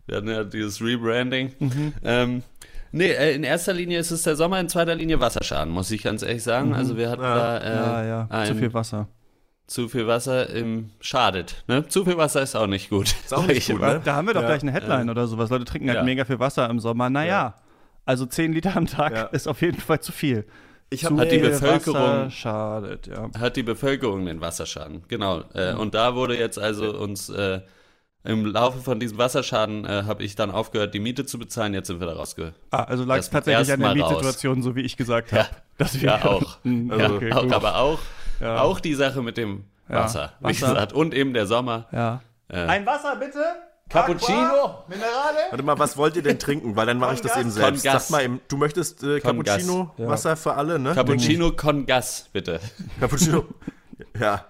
Wir 0.05 0.17
hatten 0.17 0.27
ja 0.27 0.43
dieses 0.43 0.81
Rebranding. 0.81 1.53
Mhm. 1.59 1.93
Ähm, 2.03 2.43
nee, 2.91 3.07
äh, 3.11 3.35
in 3.35 3.43
erster 3.45 3.71
Linie 3.73 3.99
ist 3.99 4.11
es 4.11 4.23
der 4.23 4.35
Sommer, 4.35 4.59
in 4.59 4.67
zweiter 4.67 4.95
Linie 4.95 5.21
Wasserschaden, 5.21 5.71
muss 5.71 5.89
ich 5.91 6.03
ganz 6.03 6.23
ehrlich 6.23 6.43
sagen. 6.43 6.73
Also 6.75 6.97
wir 6.97 7.09
hatten 7.09 7.21
da 7.21 7.57
äh, 7.57 7.69
Mhm. 7.69 7.75
Ja, 7.85 8.03
ja, 8.03 8.27
ein, 8.29 8.47
zu 8.47 8.55
viel 8.55 8.73
Wasser. 8.73 9.07
zu 9.65 9.87
viel 9.87 10.05
Wasser 10.05 10.49
im 10.49 10.89
schadet. 10.99 11.63
Ne? 11.69 11.87
Zu 11.87 12.03
viel 12.03 12.17
Wasser 12.17 12.41
ist 12.41 12.53
auch 12.55 12.67
nicht 12.67 12.89
gut. 12.89 13.15
Ist 13.23 13.33
auch 13.33 13.47
nicht 13.47 13.59
ich 13.59 13.69
gut, 13.69 13.79
ne? 13.79 14.01
Da 14.03 14.15
haben 14.15 14.27
wir 14.27 14.33
doch 14.33 14.41
Ja. 14.41 14.47
gleich 14.49 14.61
eine 14.61 14.73
Headline 14.73 15.09
oder 15.09 15.25
sowas. 15.27 15.49
Leute 15.49 15.63
trinken 15.63 15.87
halt 15.87 15.99
Ja. 15.99 16.03
mega 16.03 16.25
viel 16.25 16.39
Wasser 16.39 16.69
im 16.69 16.81
Sommer. 16.81 17.09
Naja, 17.09 17.53
also 18.05 18.25
10 18.25 18.51
Liter 18.51 18.75
am 18.75 18.87
Tag 18.87 19.15
Ja. 19.15 19.23
ist 19.27 19.47
auf 19.47 19.61
jeden 19.61 19.79
Fall 19.79 20.01
zu 20.01 20.11
viel. 20.11 20.45
Ich 20.93 21.01
Zu 21.01 21.07
habe 21.09 21.21
Hat 21.21 21.31
die 21.31 21.37
Bevölkerung- 21.39 21.95
Wasser 21.95 22.29
schadet, 22.31 23.07
ja. 23.07 23.29
hat 23.39 23.55
die 23.55 23.63
Bevölkerung 23.63 24.25
den 24.25 24.41
Wasserschaden. 24.41 25.03
Genau. 25.07 25.41
Äh, 25.53 25.73
Und 25.73 25.93
da 25.95 26.15
wurde 26.15 26.37
jetzt 26.37 26.59
also 26.59 26.95
uns 26.97 27.29
äh, 27.29 27.61
im 28.23 28.45
Laufe 28.45 28.79
von 28.79 28.99
diesem 28.99 29.17
Wasserschaden 29.17 29.85
äh, 29.85 30.03
habe 30.05 30.23
ich 30.23 30.35
dann 30.35 30.51
aufgehört, 30.51 30.93
die 30.93 30.99
Miete 30.99 31.25
zu 31.25 31.37
bezahlen. 31.39 31.73
Jetzt 31.73 31.87
sind 31.87 31.99
wir 31.99 32.07
da 32.07 32.13
rausge. 32.13 32.53
Ah, 32.71 32.83
also 32.83 33.03
lag 33.03 33.17
es 33.17 33.29
tatsächlich 33.29 33.71
an 33.73 33.79
der 33.79 33.89
mal 33.95 33.99
raus. 34.01 34.11
Mietsituation, 34.11 34.61
so 34.61 34.75
wie 34.75 34.81
ich 34.81 34.95
gesagt 34.95 35.31
habe. 35.31 35.43
Ja. 35.43 35.49
Dass 35.77 35.95
wir 35.99 36.09
Ja, 36.09 36.25
auch. 36.25 36.57
Hm, 36.63 36.89
Ja, 36.97 37.09
okay, 37.11 37.33
auch, 37.33 37.51
aber 37.51 37.77
auch, 37.79 37.99
Ja. 38.39 38.61
auch 38.61 38.79
die 38.79 38.93
Sache 38.93 39.21
mit 39.21 39.35
dem 39.37 39.65
Ja. 39.89 39.95
Wasser, 40.03 40.33
wie 40.39 40.45
Wasser. 40.45 40.67
gesagt. 40.69 40.93
Und 40.93 41.13
eben 41.13 41.33
der 41.33 41.47
Sommer. 41.47 41.87
Ja. 41.91 42.21
Äh, 42.49 42.57
Ein 42.65 42.85
Wasser 42.85 43.15
bitte? 43.17 43.43
Cappuccino? 43.93 44.83
Minerale? 44.87 45.37
Warte 45.51 45.63
mal, 45.63 45.79
was 45.79 45.95
wollt 45.97 46.15
ihr 46.15 46.21
denn 46.23 46.39
trinken? 46.39 46.75
Weil 46.75 46.85
dann 46.87 46.97
mache 46.97 47.13
ich 47.15 47.21
das 47.21 47.37
eben 47.37 47.51
selbst. 47.51 47.83
Sag 47.83 48.09
mal, 48.09 48.23
eben, 48.23 48.41
du 48.47 48.57
möchtest 48.57 49.03
äh, 49.03 49.19
Gas. 49.19 49.23
Cappuccino, 49.23 49.91
Ja. 49.97 50.07
Wasser 50.07 50.35
für 50.35 50.55
alle, 50.55 50.79
ne? 50.79 50.93
Cappuccino 50.93 51.51
con 51.51 51.85
Gas, 51.85 52.29
bitte. 52.33 52.59
Cappuccino. 52.99 53.45
Ja. 54.19 54.45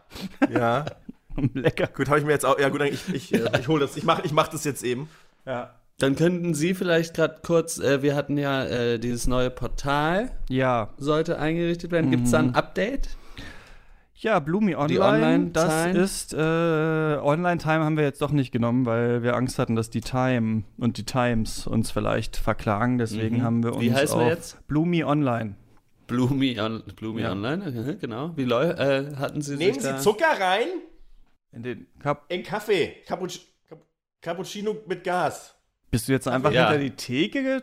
Ja. 0.51 0.85
Lecker. 1.53 1.87
Gut, 1.87 2.07
habe 2.09 2.19
ich 2.19 2.25
mir 2.25 2.31
jetzt 2.31 2.45
auch. 2.45 2.59
Ja, 2.59 2.69
gut, 2.69 2.81
dann 2.81 2.87
ich, 2.87 3.13
ich, 3.13 3.33
äh, 3.33 3.49
ich 3.59 3.67
hole 3.67 3.81
das. 3.81 3.97
Ich 3.97 4.03
mache 4.03 4.21
ich 4.23 4.31
mach 4.31 4.47
das 4.47 4.63
jetzt 4.63 4.83
eben. 4.83 5.09
Ja. 5.45 5.75
Dann 5.99 6.15
könnten 6.15 6.53
Sie 6.53 6.73
vielleicht 6.73 7.13
gerade 7.15 7.39
kurz, 7.45 7.77
äh, 7.77 8.01
wir 8.01 8.15
hatten 8.15 8.37
ja 8.37 8.63
äh, 8.65 8.97
dieses 8.99 9.27
neue 9.27 9.49
Portal, 9.51 10.31
Ja. 10.49 10.89
sollte 10.97 11.37
eingerichtet 11.37 11.91
werden. 11.91 12.09
Gibt 12.11 12.25
es 12.25 12.31
da 12.31 12.39
ein 12.39 12.55
Update? 12.55 13.09
Ja, 14.23 14.39
Bloomy 14.39 14.73
Online, 14.75 15.03
Online-Time? 15.03 15.93
das 15.93 16.11
ist, 16.13 16.33
äh, 16.33 16.37
Online-Time 16.37 17.83
haben 17.83 17.97
wir 17.97 18.05
jetzt 18.05 18.21
doch 18.21 18.31
nicht 18.31 18.51
genommen, 18.53 18.85
weil 18.85 19.21
wir 19.21 19.35
Angst 19.35 19.59
hatten, 19.59 19.75
dass 19.75 19.89
die 19.89 19.99
Time 19.99 20.63
und 20.77 20.97
die 20.97 21.03
Times 21.03 21.67
uns 21.67 21.91
vielleicht 21.91 22.37
verklagen. 22.37 22.97
Deswegen 22.97 23.39
Mhm. 23.39 23.43
haben 23.43 23.63
wir 23.63 23.73
uns 23.73 23.81
Wie 23.81 23.93
heißen 23.93 24.17
wir 24.17 24.23
auf 24.25 24.29
jetzt? 24.31 24.65
Bloomy 24.67 25.03
Online. 25.03 25.55
Bloomy, 26.07 26.57
on, 26.59 26.83
Bloomy 26.95 27.21
Ja. 27.21 27.31
Online, 27.33 27.97
genau. 27.99 28.31
Wie 28.37 28.45
läu 28.45 28.69
äh, 28.69 29.13
hatten 29.17 29.41
Sie 29.41 29.57
Nehmen 29.57 29.73
sich 29.73 29.83
Sie 29.83 29.89
da? 29.89 29.97
Zucker 29.99 30.39
rein 30.39 30.67
In 31.51 31.63
den 31.63 31.87
Cup. 31.99 32.23
in 32.29 32.43
Kaffee. 32.43 32.95
Cappuc 33.05 33.31
Cap 33.67 33.79
Cappuccino 34.21 34.77
mit 34.87 35.03
Gas. 35.03 35.53
Bist 35.91 36.07
du 36.07 36.13
jetzt 36.13 36.27
einfach 36.29 36.51
Ja. 36.53 36.69
hinter 36.69 36.81
die 36.83 36.91
Theke 36.91 37.61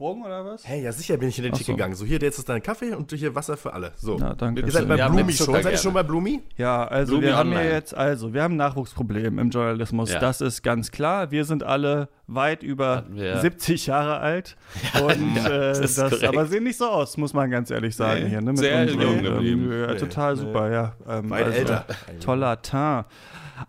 gesprungen 0.00 0.24
oder 0.24 0.44
was? 0.44 0.66
Hey, 0.66 0.82
ja, 0.82 0.92
sicher 0.92 1.16
bin 1.18 1.28
ich 1.28 1.38
in 1.38 1.44
den 1.44 1.52
Tick 1.52 1.66
so. 1.66 1.72
gegangen. 1.72 1.94
So, 1.94 2.04
hier, 2.06 2.18
jetzt 2.20 2.38
ist 2.38 2.48
dein 2.48 2.62
Kaffee 2.62 2.94
und 2.94 3.12
hier 3.12 3.34
Wasser 3.34 3.56
für 3.56 3.72
alle. 3.72 3.92
So. 3.96 4.16
Na, 4.18 4.34
danke. 4.34 4.62
Ihr 4.62 4.70
seid 4.72 4.88
bei 4.88 4.96
Ja, 4.96 5.08
Zucker 5.08 5.32
schon. 5.32 5.62
Seid 5.62 5.72
ihr 5.72 5.78
schon 5.78 5.92
bei 5.92 6.02
Bloomy? 6.02 6.42
Ja, 6.56 6.84
also 6.86 7.12
Bloomy 7.12 7.26
wir 7.26 7.36
haben 7.36 7.52
ja 7.52 7.58
Online. 7.58 7.74
jetzt, 7.74 7.94
also 7.94 8.32
wir 8.32 8.42
haben 8.42 8.54
ein 8.54 8.58
Nachwuchsproblem 8.58 9.38
im 9.38 9.50
Journalismus. 9.50 10.12
Ja. 10.12 10.18
Das 10.18 10.40
ist 10.40 10.62
ganz 10.62 10.90
klar. 10.90 11.30
Wir 11.30 11.44
sind 11.44 11.62
alle 11.62 12.08
weit 12.26 12.62
über 12.62 12.96
Hatten 12.96 13.16
wir- 13.16 13.38
70 13.38 13.86
Jahre 13.86 14.18
alt. 14.20 14.56
und 15.02 15.36
ja, 15.36 15.46
äh, 15.46 15.80
das 15.80 15.94
das, 15.96 16.24
aber 16.24 16.46
sehen 16.46 16.64
nicht 16.64 16.78
so 16.78 16.86
aus, 16.86 17.16
muss 17.16 17.34
man 17.34 17.50
ganz 17.50 17.70
ehrlich 17.70 17.94
sagen 17.94 18.24
Nee, 18.24 18.30
hier. 18.30 18.40
Ne? 18.40 18.52
Mit 18.52 18.58
sehr 18.58 18.84
jung 18.86 19.22
geblieben. 19.22 19.70
Ähm, 19.70 19.80
ja, 19.80 19.86
Nee, 19.92 19.98
total 19.98 20.34
nee. 20.34 20.40
super, 20.40 20.70
ja. 20.70 20.94
Ähm, 21.08 21.30
Weit 21.30 21.44
also, 21.46 21.58
älter. 21.58 21.84
Toller 22.20 22.62
Teint. 22.62 23.06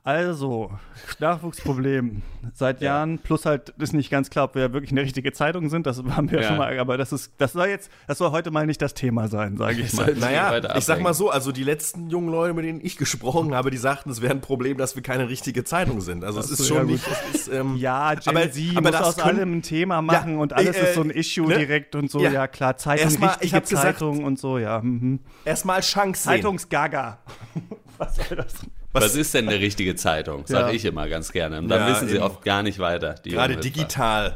Also, 0.04 0.72
Nachwuchsproblem 1.20 2.22
seit 2.54 2.82
Jahren, 2.82 3.20
plus 3.20 3.46
halt 3.46 3.70
ist 3.78 3.94
nicht 3.94 4.10
ganz 4.10 4.30
klar, 4.30 4.46
ob 4.46 4.56
wir 4.56 4.74
wirklich 4.74 4.92
eine 4.92 5.02
richtige 5.02 5.32
Zeitung 5.34 5.70
sind, 5.70 5.86
das 5.86 6.02
haben 6.04 6.30
wir 6.32 6.38
ja. 6.40 6.44
Ja. 6.44 6.48
schon 6.50 6.58
mal, 6.58 6.80
aber 6.80 6.98
das 6.98 7.12
ist, 7.12 7.34
das 7.38 7.54
soll 7.54 7.68
jetzt, 7.68 7.92
das 8.08 8.18
soll 8.18 8.32
heute 8.32 8.52
mal 8.52 8.66
nicht 8.66 8.82
das 8.82 8.94
Thema 8.94 9.28
sein, 9.28 9.58
sage 9.58 9.82
ich 9.82 9.94
mal. 9.94 10.14
Naja, 10.16 10.76
ich 10.78 10.86
sag 10.86 11.02
mal 11.02 11.14
so, 11.14 11.30
also 11.30 11.52
die 11.52 11.64
letzten 11.64 12.10
jungen 12.10 12.30
Leute, 12.30 12.54
mit 12.54 12.66
denen 12.66 12.80
ich 12.84 12.98
gesprochen 12.98 13.54
habe, 13.54 13.70
die 13.72 13.78
sagten, 13.78 14.10
es 14.10 14.22
wäre 14.22 14.34
ein 14.34 14.42
Problem, 14.42 14.78
dass 14.78 14.96
wir 14.96 15.04
keine 15.04 15.30
richtige 15.30 15.64
Zeitung 15.64 16.02
sind. 16.02 16.24
Also 16.24 16.40
es 16.40 16.48
Ach 16.48 16.52
ist 16.60 16.68
schon 16.68 16.78
ja, 16.78 16.84
nicht, 16.84 17.06
es 17.34 17.48
ist, 17.48 17.54
ähm, 17.54 17.76
Ja, 17.78 18.14
Gen 18.16 18.36
aber- 18.38 18.52
Z 18.52 18.64
aber 18.76 18.82
muss 18.82 18.92
das 18.92 19.02
aus 19.08 19.18
können- 19.18 19.38
allem 19.40 19.54
ein 19.58 19.62
Thema 19.62 20.02
machen 20.02 20.38
und 20.38 20.54
alles 20.54 20.76
äh, 20.78 20.84
ist 20.84 20.96
so 20.96 21.02
ein 21.02 21.10
Issue 21.10 21.48
ne? 21.48 21.58
direkt 21.58 21.96
und 21.96 22.10
so. 22.10 22.20
Ja. 22.22 22.32
Ja, 22.32 22.48
klar, 22.48 22.78
Zeitung, 22.78 23.04
Erstmal, 23.06 23.30
ich 23.36 23.54
richtige 23.54 23.56
hab 23.58 23.64
gesagt- 23.70 24.00
Zeitung 24.00 24.24
und 24.24 24.40
so, 24.40 24.58
ja. 24.58 24.82
Mhm. 24.82 25.20
erstmal 25.46 25.82
Chance. 25.82 26.24
Zeitungsgaga. 26.24 27.20
Was 27.98 28.16
soll 28.16 28.38
das? 28.38 28.54
Was, 28.94 29.16
ist 29.16 29.34
denn 29.34 29.48
eine 29.48 29.60
richtige 29.60 29.96
Zeitung? 29.96 30.44
Sag 30.48 30.68
Ja. 30.68 30.74
ich 30.74 30.84
immer 30.86 31.08
ganz 31.08 31.32
gerne. 31.32 31.60
Und 31.60 31.70
dann 31.70 31.88
Ja, 31.88 31.96
wissen 31.96 32.08
sie 32.10 32.16
eben. 32.16 32.24
oft 32.24 32.44
gar 32.44 32.62
nicht 32.64 32.80
weiter. 32.80 33.16
die 33.24 33.30
Gerade 33.32 33.56
digital. 33.58 34.36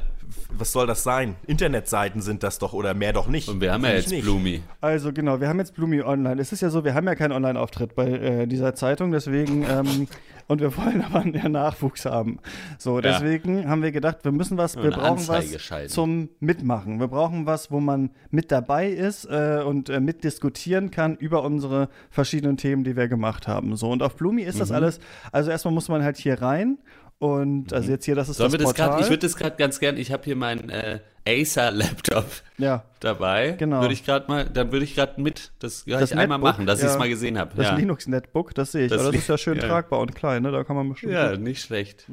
Was 0.57 0.71
soll 0.71 0.87
das 0.87 1.03
sein? 1.03 1.35
Internetseiten 1.47 2.21
sind 2.21 2.43
das 2.43 2.59
doch 2.59 2.73
oder 2.73 2.93
mehr 2.93 3.13
doch 3.13 3.27
nicht. 3.27 3.47
Und 3.49 3.61
wir 3.61 3.73
haben 3.73 3.83
ja 3.83 3.91
jetzt 3.91 4.09
nicht. 4.09 4.23
Bloomy. 4.23 4.61
Also 4.81 5.11
genau, 5.13 5.39
wir 5.39 5.47
haben 5.47 5.59
jetzt 5.59 5.75
Bloomy 5.75 6.01
Online. 6.01 6.41
Es 6.41 6.51
ist 6.51 6.61
ja 6.61 6.69
so, 6.69 6.83
wir 6.83 6.93
haben 6.93 7.07
ja 7.07 7.15
keinen 7.15 7.31
Online-Auftritt 7.33 7.95
bei 7.95 8.07
äh, 8.09 8.47
dieser 8.47 8.75
Zeitung, 8.75 9.11
deswegen 9.11 9.63
ähm, 9.69 10.07
und 10.47 10.61
wir 10.61 10.77
wollen 10.77 11.01
aber 11.03 11.23
mehr 11.25 11.49
Nachwuchs 11.49 12.05
haben. 12.05 12.39
So, 12.77 13.01
deswegen 13.01 13.67
haben 13.67 13.81
wir 13.81 13.91
gedacht, 13.91 14.19
wir 14.23 14.31
müssen 14.31 14.57
was, 14.57 14.75
wir 14.75 14.91
brauchen 14.91 15.17
Anzeige 15.17 15.55
was 15.55 15.61
schalten. 15.61 15.89
zum 15.91 16.29
Mitmachen. 16.39 16.99
Wir 16.99 17.07
brauchen 17.07 17.45
was, 17.47 17.71
wo 17.71 17.79
man 17.79 18.11
mit 18.29 18.51
dabei 18.51 18.89
ist 18.89 19.25
äh, 19.25 19.63
und 19.65 19.89
äh, 19.89 19.99
mitdiskutieren 19.99 20.91
kann 20.91 21.15
über 21.15 21.43
unsere 21.43 21.89
verschiedenen 22.11 22.57
Themen, 22.57 22.83
die 22.83 22.95
wir 22.95 23.07
gemacht 23.07 23.47
haben. 23.47 23.75
So 23.75 23.89
und 23.89 24.03
auf 24.03 24.15
Bloomy 24.17 24.43
ist 24.43 24.55
Mhm. 24.55 24.59
das 24.59 24.71
alles. 24.71 24.99
Also 25.31 25.49
erstmal 25.51 25.73
muss 25.73 25.89
man 25.89 26.03
halt 26.03 26.17
hier 26.17 26.39
rein 26.41 26.77
und 27.19 27.71
also 27.73 27.89
jetzt 27.91 28.05
hier, 28.05 28.15
das 28.15 28.29
ist 28.29 28.37
Mhm. 28.37 28.43
Sollen 28.43 28.51
wir 28.53 28.59
das 28.59 28.73
grad, 28.73 28.87
Portal. 28.89 29.03
ich 29.03 29.09
würde 29.09 29.21
das 29.27 29.35
gerade 29.35 29.55
ganz 29.57 29.79
gern, 29.79 29.97
ich 29.97 30.11
habe 30.11 30.23
hier 30.25 30.35
meinen 30.35 30.69
äh, 30.69 30.99
Acer-Laptop 31.27 32.25
ja, 32.57 32.83
dabei. 32.99 33.51
Genau. 33.57 33.81
Würde 33.81 33.93
ich 33.93 34.05
gerade 34.05 34.27
mal, 34.27 34.45
dann 34.45 34.71
würde 34.71 34.85
ich 34.85 34.95
gerade 34.95 35.19
mit 35.21 35.51
das 35.59 35.85
Das 35.85 36.11
einmal 36.11 36.27
Netbook, 36.37 36.41
machen, 36.43 36.65
dass 36.67 36.79
ich 36.79 36.85
ja. 36.85 36.91
es 36.91 36.99
mal 36.99 37.09
gesehen 37.09 37.39
habe. 37.39 37.51
das 37.55 37.65
Ja. 37.67 37.75
Linux-Netbook, 37.75 38.53
das 38.53 38.73
sehe 38.73 38.85
ich. 38.85 38.91
Das 38.91 39.01
aber 39.01 39.11
das 39.11 39.21
ist 39.21 39.27
ja 39.29 39.37
schön 39.37 39.57
ja. 39.61 39.67
tragbar 39.67 39.99
und 39.99 40.13
klein, 40.13 40.43
ne? 40.43 40.51
Da 40.51 40.63
kann 40.63 40.75
man 40.75 40.89
bestimmt 40.89 41.13
ja, 41.13 41.35
nicht 41.37 41.61
schlecht. 41.61 42.05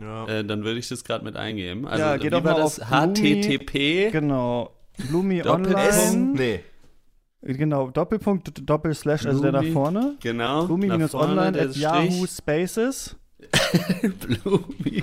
Ja. 0.00 0.26
Äh, 0.26 0.44
dann 0.44 0.64
würde 0.64 0.78
ich 0.78 0.88
das 0.88 1.04
gerade 1.04 1.24
mit 1.24 1.36
eingeben. 1.36 1.86
Also, 1.86 2.02
Ja, 2.02 2.16
geht 2.16 2.24
wie 2.26 2.30
doch 2.30 2.42
mal 2.42 2.54
das? 2.54 2.80
auf. 2.80 2.88
HTTP. 2.90 4.10
Genau. 4.10 4.72
Bloomy 5.08 5.42
Doppel 5.42 5.74
S? 5.76 6.12
Online. 6.12 6.32
Nee. 6.34 6.60
Genau, 7.42 7.90
Doppelpunkt, 7.90 8.68
Doppelslash, 8.68 9.26
also 9.26 9.40
der 9.42 9.52
da 9.52 9.62
vorne. 9.62 10.16
Genau. 10.20 10.66
vorne 10.66 11.40
at 11.42 11.76
Yahoo 11.76 12.26
Strich. 12.26 12.30
Spaces. 12.30 13.16
Bloomy 14.02 15.02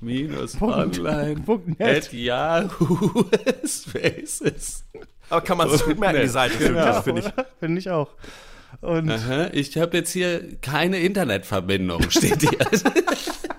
minus 0.00 0.60
online 0.60 1.44
at. 1.78 2.12
Yahoo 2.12 3.24
Spaces. 3.64 4.84
Aber 5.28 5.40
kann 5.40 5.58
man 5.58 5.70
sich 5.70 5.84
gut 5.84 5.98
merken, 5.98 6.22
die. 6.22 6.28
Seite, 6.28 6.54
ich. 6.54 7.02
Finde 7.02 7.20
ich. 7.20 7.44
Finde 7.60 7.78
ich 7.78 7.90
auch. 7.90 8.10
Und 8.80 9.10
Aha, 9.10 9.48
ich 9.52 9.76
habe 9.78 9.96
jetzt 9.96 10.12
hier 10.12 10.56
keine 10.60 10.98
Internetverbindung, 10.98 12.10
steht 12.10 12.40
hier. 12.40 12.58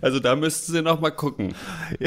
Also 0.00 0.20
da 0.20 0.36
müssten 0.36 0.72
Sie 0.72 0.82
noch 0.82 1.00
mal 1.00 1.10
gucken. 1.10 1.54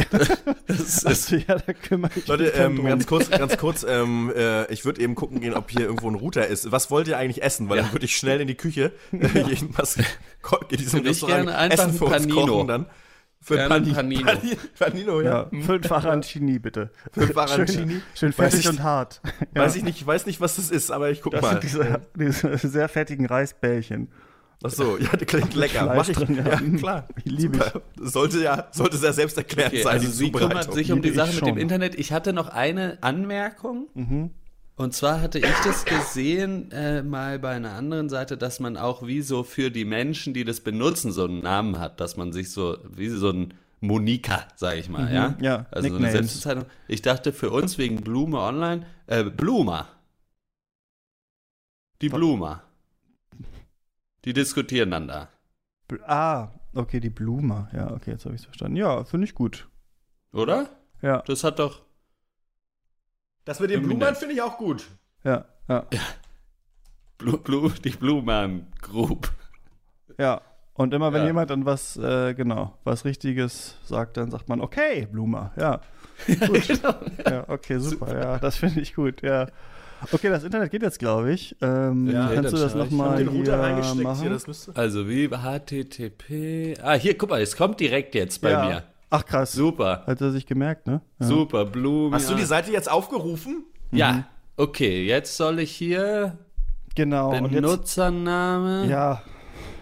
Das 0.67 0.79
ist, 0.79 1.07
also, 1.07 1.35
ja, 1.37 1.55
da 1.57 1.73
kümmere 1.73 2.11
ich 2.15 2.27
Leute, 2.27 2.43
mich 2.43 2.55
ähm, 2.57 2.83
ganz 2.85 3.07
kurz, 3.07 3.29
ganz 3.29 3.57
kurz, 3.57 3.85
ähm, 3.87 4.31
äh, 4.35 4.71
ich 4.71 4.83
würde 4.85 5.01
eben 5.01 5.15
gucken 5.15 5.39
gehen, 5.39 5.53
ob 5.53 5.69
hier 5.71 5.81
irgendwo 5.81 6.09
ein 6.09 6.15
Router 6.15 6.45
ist. 6.47 6.71
Was 6.71 6.91
wollt 6.91 7.07
ihr 7.07 7.17
eigentlich 7.17 7.41
essen? 7.43 7.69
Weil 7.69 7.77
dann 7.77 7.91
würde 7.93 8.05
ich 8.05 8.15
schnell 8.17 8.41
in 8.41 8.47
die 8.47 8.55
Küche 8.55 8.91
äh, 9.13 9.17
irgendwas 9.39 9.95
in 9.97 10.77
diesem 10.77 11.01
Restaurant 11.01 11.45
gerne 11.45 11.57
einfach 11.57 11.85
Essen 11.85 11.91
ein 11.91 11.97
für 11.97 12.05
uns 12.05 12.13
Panino. 12.27 12.45
kochen 12.47 12.67
dann. 12.67 12.85
Für 13.39 13.67
Pani- 13.69 13.93
Panino. 13.93 14.25
Pani- 14.25 14.57
Panino, 14.77 15.21
ja. 15.21 15.47
Ja, 15.51 15.61
fünf 15.61 15.91
Arancini, 15.91 16.59
bitte. 16.59 16.91
Fünf 17.13 17.37
Arancini. 17.37 18.01
Schön, 18.15 18.33
schön 18.33 18.49
ich- 18.59 18.67
und 18.67 18.83
hart. 18.83 19.21
Ja. 19.55 19.61
Weiß 19.61 19.75
ich 19.75 19.83
nicht, 19.83 20.05
weiß 20.05 20.25
nicht, 20.25 20.41
was 20.41 20.57
das 20.57 20.69
ist, 20.69 20.91
aber 20.91 21.11
ich 21.11 21.21
guck 21.21 21.33
Das 21.33 21.41
mal. 21.41 21.51
sind 21.51 21.63
diese, 21.63 22.01
diese 22.15 22.57
sehr 22.67 22.89
fettigen 22.89 23.25
Reisbällchen. 23.25 24.11
Ach 24.63 24.71
so, 24.71 24.97
ja, 24.97 25.09
das 25.11 25.27
klingt 25.27 25.53
lecker. 25.53 25.83
Fleisch 25.83 25.97
Mach 25.97 26.09
ich, 26.09 26.17
drin, 26.17 26.35
ja. 26.35 26.49
ja. 26.49 26.77
klar. 26.77 27.07
Liebe 27.23 27.57
ich. 27.57 28.11
Sollte 28.11 28.41
ja, 28.41 28.67
sollte 28.71 28.97
sehr 28.97 29.13
selbsterklärend 29.13 29.73
okay, 29.73 29.83
sein, 29.83 29.93
also 29.93 30.09
Sie 30.09 30.31
kümmert 30.31 30.73
sich 30.73 30.91
um 30.91 31.01
die 31.01 31.11
Sache 31.11 31.35
mit 31.35 31.45
dem. 31.45 31.57
Internet. 31.57 31.95
Ich 31.95 32.11
hatte 32.11 32.33
noch 32.33 32.49
eine 32.49 32.97
Anmerkung. 33.01 33.87
Mhm. 33.93 34.31
Und 34.75 34.93
zwar 34.93 35.21
hatte 35.21 35.39
ich 35.39 35.55
das 35.63 35.85
gesehen 35.85 36.71
äh, 36.71 37.01
mal 37.01 37.39
bei 37.39 37.49
einer 37.49 37.73
anderen 37.73 38.09
Seite, 38.09 38.37
dass 38.37 38.59
man 38.59 38.77
auch 38.77 39.05
wie 39.05 39.21
so 39.21 39.43
für 39.43 39.71
die 39.71 39.85
Menschen, 39.85 40.35
die 40.35 40.43
das 40.43 40.59
benutzen, 40.59 41.11
so 41.11 41.25
einen 41.25 41.41
Namen 41.41 41.79
hat, 41.79 41.99
dass 41.99 42.15
man 42.15 42.31
sich 42.31 42.51
so 42.51 42.77
wie 42.87 43.09
so 43.09 43.31
ein 43.31 43.55
Monika, 43.79 44.47
sage 44.55 44.79
ich 44.79 44.89
mal, 44.89 45.11
ja? 45.13 45.29
Mhm. 45.29 45.43
ja, 45.43 45.65
Also 45.71 45.87
eine 45.87 45.95
Nicknames. 45.95 46.11
Selbstzeitung. 46.11 46.65
Ich 46.87 47.01
dachte 47.01 47.33
für 47.33 47.49
uns 47.51 47.77
wegen 47.77 48.01
Blume 48.01 48.39
Online, 48.39 48.85
äh, 49.07 49.23
Bluma. 49.23 49.87
Die 52.01 52.09
Bluma. 52.09 52.63
Die 54.27 54.33
diskutieren 54.33 54.91
dann 54.91 55.07
da. 55.07 55.29
Bl- 55.89 56.03
Ah, 56.05 56.51
okay, 56.75 56.99
die 56.99 57.09
Blume. 57.09 57.69
Ja, 57.71 57.91
okay, 57.91 58.11
jetzt 58.11 58.25
habe 58.25 58.35
ich 58.35 58.41
es 58.41 58.45
verstanden. 58.45 58.75
Ja, 58.75 59.05
finde 59.05 59.23
ich 59.23 59.33
gut. 59.33 59.69
Oder? 60.33 60.69
Ja, 61.01 61.19
Das 61.25 61.45
hat 61.45 61.59
doch. 61.59 61.83
Das 63.45 63.61
mit 63.61 63.69
den 63.69 63.83
Blumen 63.83 64.13
finde 64.15 64.33
ich 64.33 64.41
auch 64.41 64.57
gut. 64.57 64.85
ja, 65.23 65.45
ja, 65.69 65.85
Blu, 67.17 67.37
Blu, 67.37 67.69
die 67.69 67.91
Blumen 67.91 68.67
Group. 68.81 69.31
ja. 70.17 70.41
Und 70.73 70.93
immer 70.93 71.13
wenn 71.13 71.21
Ja. 71.21 71.27
jemand 71.27 71.49
dann 71.49 71.65
was, 71.65 71.95
äh, 71.97 72.33
genau, 72.35 72.77
was 72.83 73.05
Richtiges 73.05 73.77
sagt, 73.85 74.17
dann 74.17 74.29
sagt 74.29 74.47
man, 74.49 74.59
okay, 74.61 75.07
Blume. 75.09 75.51
Ja, 75.55 75.79
gut. 76.27 76.67
Genau. 76.67 76.95
ja, 77.25 77.45
okay, 77.49 77.79
super. 77.79 78.19
Ja, 78.19 78.37
das 78.39 78.57
finde 78.57 78.81
ich 78.81 78.93
gut. 78.93 79.21
Ja. 79.21 79.47
Okay, 80.11 80.29
das 80.29 80.43
Internet 80.43 80.71
geht 80.71 80.83
jetzt, 80.83 80.99
glaube 80.99 81.31
ich. 81.33 81.55
Ähm, 81.61 82.07
Ja, 82.09 82.29
kannst 82.33 82.53
du 82.53 82.57
das 82.57 82.75
nochmal 82.75 83.23
machen? 83.23 83.43
hier. 83.43 84.37
Also 84.75 85.07
wie 85.09 85.27
HTTP. 85.29 86.75
Ah, 86.81 86.93
hier, 86.93 87.17
guck 87.17 87.29
mal, 87.29 87.41
es 87.41 87.55
kommt 87.55 87.79
direkt 87.79 88.15
jetzt 88.15 88.41
bei 88.41 88.51
ja. 88.51 88.65
mir. 88.65 88.83
Ach 89.09 89.25
krass. 89.25 89.53
Super. 89.53 90.03
Hat 90.05 90.21
er 90.21 90.31
sich 90.31 90.45
gemerkt, 90.45 90.85
ne? 90.87 91.01
Ja. 91.19 91.27
Super, 91.27 91.65
Blumen. 91.65 92.13
Hast 92.13 92.29
du 92.29 92.35
die 92.35 92.43
Seite 92.43 92.71
jetzt 92.71 92.91
aufgerufen? 92.91 93.63
Ja, 93.91 94.25
okay, 94.57 95.05
jetzt 95.05 95.37
soll 95.37 95.59
ich 95.59 95.71
hier 95.71 96.37
Genau. 96.95 97.29
Und 97.29 97.51
jetzt, 97.51 97.61
Benutzername. 97.61 98.85
ja, 98.87 99.21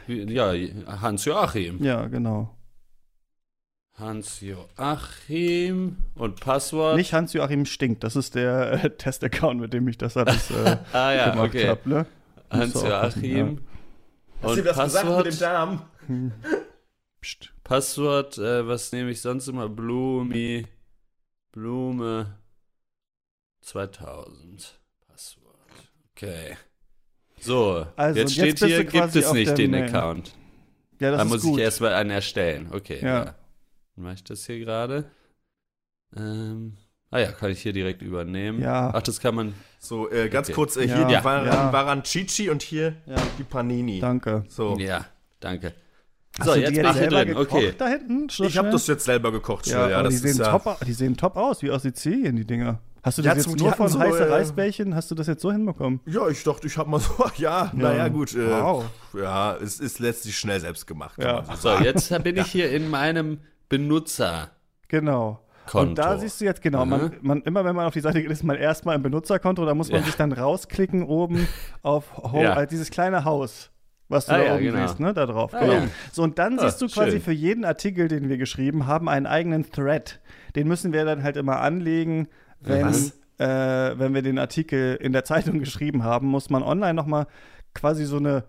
Ja, 0.08 0.54
Hans-Joachim. 1.02 1.84
ja, 1.84 2.06
genau. 2.08 2.55
Hans-Joachim 3.98 5.98
und 6.16 6.40
Passwort. 6.42 6.98
Nicht 6.98 7.14
Hans-Joachim 7.14 7.66
stinkt, 7.66 8.04
das 8.04 8.16
ist 8.16 8.36
der 8.36 8.84
äh, 8.84 8.90
Test-Account, 8.98 9.60
mit 9.60 9.74
dem 9.74 9.88
ich 9.88 9.98
das 9.98 10.18
alles 10.18 10.52
äh, 10.52 10.78
ah 10.94 11.14
ja, 11.14 11.30
gemacht 11.32 11.50
okay. 11.50 11.68
habe. 11.70 11.90
Ne? 11.90 12.06
Hans-Joachim. 12.50 13.62
Hast 14.42 14.58
du 14.58 14.62
das 14.64 14.78
gesagt 14.78 15.06
mit 15.06 15.26
dem 15.26 15.40
Passwort, 15.40 15.42
Namen? 15.42 15.82
Psst. 17.22 17.54
Passwort 17.64 18.38
äh, 18.38 18.68
was 18.68 18.92
nehme 18.92 19.10
ich 19.12 19.22
sonst 19.22 19.48
immer? 19.48 19.70
Blumi, 19.70 20.68
Blume 21.52 22.36
2000. 23.62 24.80
Passwort. 25.08 25.56
Okay. 26.12 26.58
So, 27.40 27.88
Also, 27.96 28.20
jetzt 28.20 28.36
jetzt 28.36 28.58
steht 28.58 28.62
du 28.62 28.66
hier, 28.68 28.84
gibt 28.84 29.16
es 29.16 29.26
auf 29.26 29.34
nicht 29.34 29.58
den 29.58 29.72
Mail. 29.72 29.84
Account. 29.86 30.34
Ja, 31.00 31.12
das 31.12 31.20
Da 31.20 31.24
ist 31.24 31.30
muss 31.32 31.42
gut. 31.42 31.58
ich 31.60 31.64
erstmal 31.64 31.94
einen 31.94 32.10
erstellen. 32.12 32.68
Okay. 32.72 33.00
Ja. 33.02 33.26
Ja. 33.26 33.36
Dann 33.96 34.04
mache 34.06 34.16
ich 34.16 34.24
das 34.24 34.46
hier 34.46 34.60
gerade. 34.60 35.06
Ähm, 36.16 36.74
ah 37.12 37.20
ja, 37.20 37.32
kann 37.32 37.52
ich 37.52 37.62
hier 37.62 37.74
direkt 37.74 38.02
übernehmen. 38.02 38.62
Ja. 38.62 38.92
Ach, 38.94 39.02
das 39.02 39.20
kann 39.20 39.36
man. 39.36 39.54
So, 39.80 40.10
äh, 40.12 40.30
ganz 40.30 40.48
Okay. 40.48 40.56
kurz, 40.56 40.78
äh, 40.78 40.82
hier 40.88 40.98
Ja, 40.98 41.08
die 41.08 41.14
ja. 41.14 41.24
Varancici 41.74 42.50
und 42.50 42.62
hier 42.64 42.96
Ja. 43.06 43.16
die 43.38 43.44
Panini. 43.44 44.00
Danke. 44.00 44.44
So. 44.48 44.78
Ja, 44.80 45.06
danke. 45.40 45.74
Hast 46.38 46.48
So, 46.48 46.54
du 46.56 46.60
jetzt 46.62 46.72
die 46.72 46.82
bin 46.82 46.86
ich 46.92 47.08
drin. 47.08 47.28
gekocht 47.30 47.52
Okay. 47.54 47.74
da 47.78 47.88
hinten? 47.88 48.28
So 48.30 48.44
Ich 48.44 48.58
habe 48.58 48.70
das 48.70 48.88
jetzt 48.88 49.06
selber 49.06 49.32
gekocht, 49.32 49.68
ja, 49.68 49.78
schnell, 49.86 49.92
ja. 49.92 50.04
das 50.04 50.10
die, 50.10 50.28
ist 50.28 50.36
sehen 50.36 50.46
ja, 50.46 50.58
top, 50.58 50.80
die 50.86 50.94
sehen 50.94 51.16
top 51.16 51.38
aus, 51.38 51.62
wie 51.62 51.72
aus 51.72 51.84
Sizilien, 51.84 52.36
die 52.36 52.46
Dinger. 52.46 52.80
Hast 53.04 53.20
du 53.20 53.22
Ja, 53.22 53.34
das 53.36 53.44
zum- 53.44 53.54
jetzt 53.54 53.62
nur 53.62 53.72
von 53.72 53.88
so, 53.88 54.00
heiße 54.00 54.26
äh, 54.28 54.32
Reisbällchen, 54.32 54.96
hast 54.96 55.12
du 55.12 55.16
das 55.16 55.28
jetzt 55.28 55.42
so 55.42 55.52
hinbekommen? 55.52 56.02
Ja, 56.08 56.28
ich 56.28 56.44
dachte, 56.44 56.68
ich 56.68 56.78
habe 56.78 56.90
mal 56.90 57.00
so, 57.00 57.14
ja, 57.38 57.72
naja, 57.74 58.10
gut. 58.10 58.34
Äh, 58.36 58.50
Wow. 58.50 58.86
Ja, 59.14 59.56
es 59.56 59.80
ist 59.80 60.00
letztlich 60.00 60.38
schnell 60.38 60.60
selbst 60.60 60.88
gemacht. 60.88 61.18
Ja. 61.22 61.46
so 61.56 61.70
jetzt 61.78 62.10
bin 62.24 62.36
ich 62.36 62.48
hier 62.48 62.70
in 62.72 62.90
meinem 62.90 63.40
Benutzer. 63.78 64.50
Genau. 64.88 65.40
Konto. 65.68 65.90
Und 65.90 65.98
da 65.98 66.18
siehst 66.18 66.40
du 66.40 66.46
jetzt, 66.46 66.62
genau, 66.62 66.86
man, 66.86 67.06
Mhm. 67.06 67.12
man, 67.22 67.42
immer 67.42 67.66
wenn 67.66 67.76
man 67.76 67.88
auf 67.88 67.94
die 67.94 68.00
Seite 68.00 68.22
geht, 68.22 68.30
ist 68.30 68.44
man 68.44 68.56
erstmal 68.56 68.96
im 68.96 69.02
Benutzerkonto, 69.02 69.66
da 69.66 69.74
muss 69.74 69.90
man 69.92 70.02
Ja. 70.02 70.06
sich 70.06 70.16
dann 70.16 70.32
rausklicken 70.32 71.04
oben 71.04 71.48
auf 71.82 72.16
Home, 72.18 72.44
Ja. 72.44 72.54
also 72.54 72.70
dieses 72.70 72.92
kleine 72.92 73.26
Haus, 73.26 73.72
was 74.08 74.28
du 74.28 74.34
Ah, 74.34 74.38
da 74.38 74.44
ja, 74.44 74.54
oben 74.56 74.64
genau. 74.64 74.86
siehst, 74.88 75.00
ne, 75.00 75.14
da 75.14 75.26
drauf. 75.26 75.54
Ah, 75.56 75.60
genau. 75.66 75.88
So, 76.12 76.22
und 76.22 76.38
dann 76.38 76.60
Ah, 76.60 76.64
siehst 76.66 76.82
du 76.82 76.88
quasi 76.88 77.12
schön. 77.14 77.22
für 77.22 77.32
jeden 77.32 77.66
Artikel, 77.66 78.08
den 78.08 78.30
wir 78.30 78.38
geschrieben 78.38 78.86
haben, 78.86 79.10
einen 79.10 79.26
eigenen 79.26 79.72
Thread. 79.72 80.20
Den 80.56 80.68
müssen 80.68 80.94
wir 80.94 81.04
dann 81.04 81.24
halt 81.24 81.36
immer 81.36 81.60
anlegen, 81.62 82.28
wenn, 82.60 82.90
äh, 83.40 83.98
wenn 83.98 84.14
wir 84.14 84.22
den 84.22 84.38
Artikel 84.38 84.96
in 85.02 85.14
der 85.14 85.24
Zeitung 85.26 85.58
geschrieben 85.60 86.04
haben, 86.04 86.28
muss 86.28 86.52
man 86.52 86.62
online 86.62 86.94
nochmal 86.94 87.26
quasi 87.74 88.06
so 88.06 88.18
eine 88.18 88.44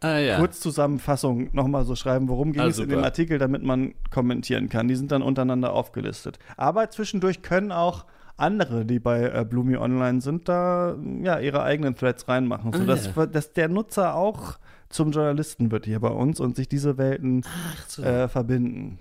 Ah 0.00 0.18
ja. 0.18 0.38
Kurzzusammenfassung 0.38 1.50
nochmal 1.52 1.84
so 1.84 1.96
schreiben, 1.96 2.28
worum 2.28 2.52
ging 2.52 2.62
Ah, 2.62 2.66
es 2.66 2.78
in 2.78 2.88
dem 2.88 3.02
Artikel, 3.02 3.38
damit 3.38 3.62
man 3.62 3.94
kommentieren 4.12 4.68
kann. 4.68 4.86
Die 4.88 4.94
sind 4.96 5.10
dann 5.10 5.22
untereinander 5.22 5.72
aufgelistet. 5.72 6.38
Aber 6.56 6.88
zwischendurch 6.90 7.42
können 7.42 7.72
auch 7.72 8.04
andere, 8.36 8.84
die 8.86 9.00
bei 9.00 9.22
äh, 9.24 9.44
Bloomy 9.44 9.76
Online 9.76 10.20
sind, 10.20 10.48
da 10.48 10.96
ja 11.22 11.40
ihre 11.40 11.62
eigenen 11.64 11.96
Threads 11.96 12.28
reinmachen, 12.28 12.72
Ah, 12.72 12.78
sodass 12.78 13.10
ja. 13.16 13.26
dass 13.26 13.52
der 13.52 13.68
Nutzer 13.68 14.14
auch 14.14 14.58
zum 14.88 15.10
Journalisten 15.10 15.72
wird 15.72 15.84
hier 15.86 15.98
bei 15.98 16.10
uns 16.10 16.38
und 16.38 16.54
sich 16.54 16.68
diese 16.68 16.96
Welten 16.96 17.44
so. 17.88 18.02
äh, 18.04 18.28
verbinden. 18.28 19.00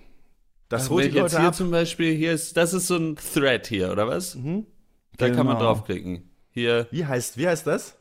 Das 0.69 0.89
holt 0.89 1.05
wenn 1.05 1.11
die 1.11 1.17
ich 1.17 1.23
jetzt 1.23 1.37
hier 1.37 1.47
ab. 1.49 1.55
zum 1.55 1.69
Beispiel, 1.71 2.13
hier 2.15 2.33
ist, 2.33 2.57
das 2.57 2.73
ist 2.73 2.87
so 2.87 2.97
ein 2.97 3.15
Thread 3.15 3.67
hier, 3.67 3.91
oder 3.91 4.07
was? 4.07 4.35
Mhm. 4.35 4.65
Da 5.17 5.27
kann 5.29 5.45
man 5.45 5.57
Genau. 5.57 5.67
draufklicken. 5.69 6.23
Hier, 6.49 6.87
Wie 6.91 7.05
heißt, 7.05 7.37
wie 7.37 7.47
heißt 7.47 7.67
das? 7.67 7.95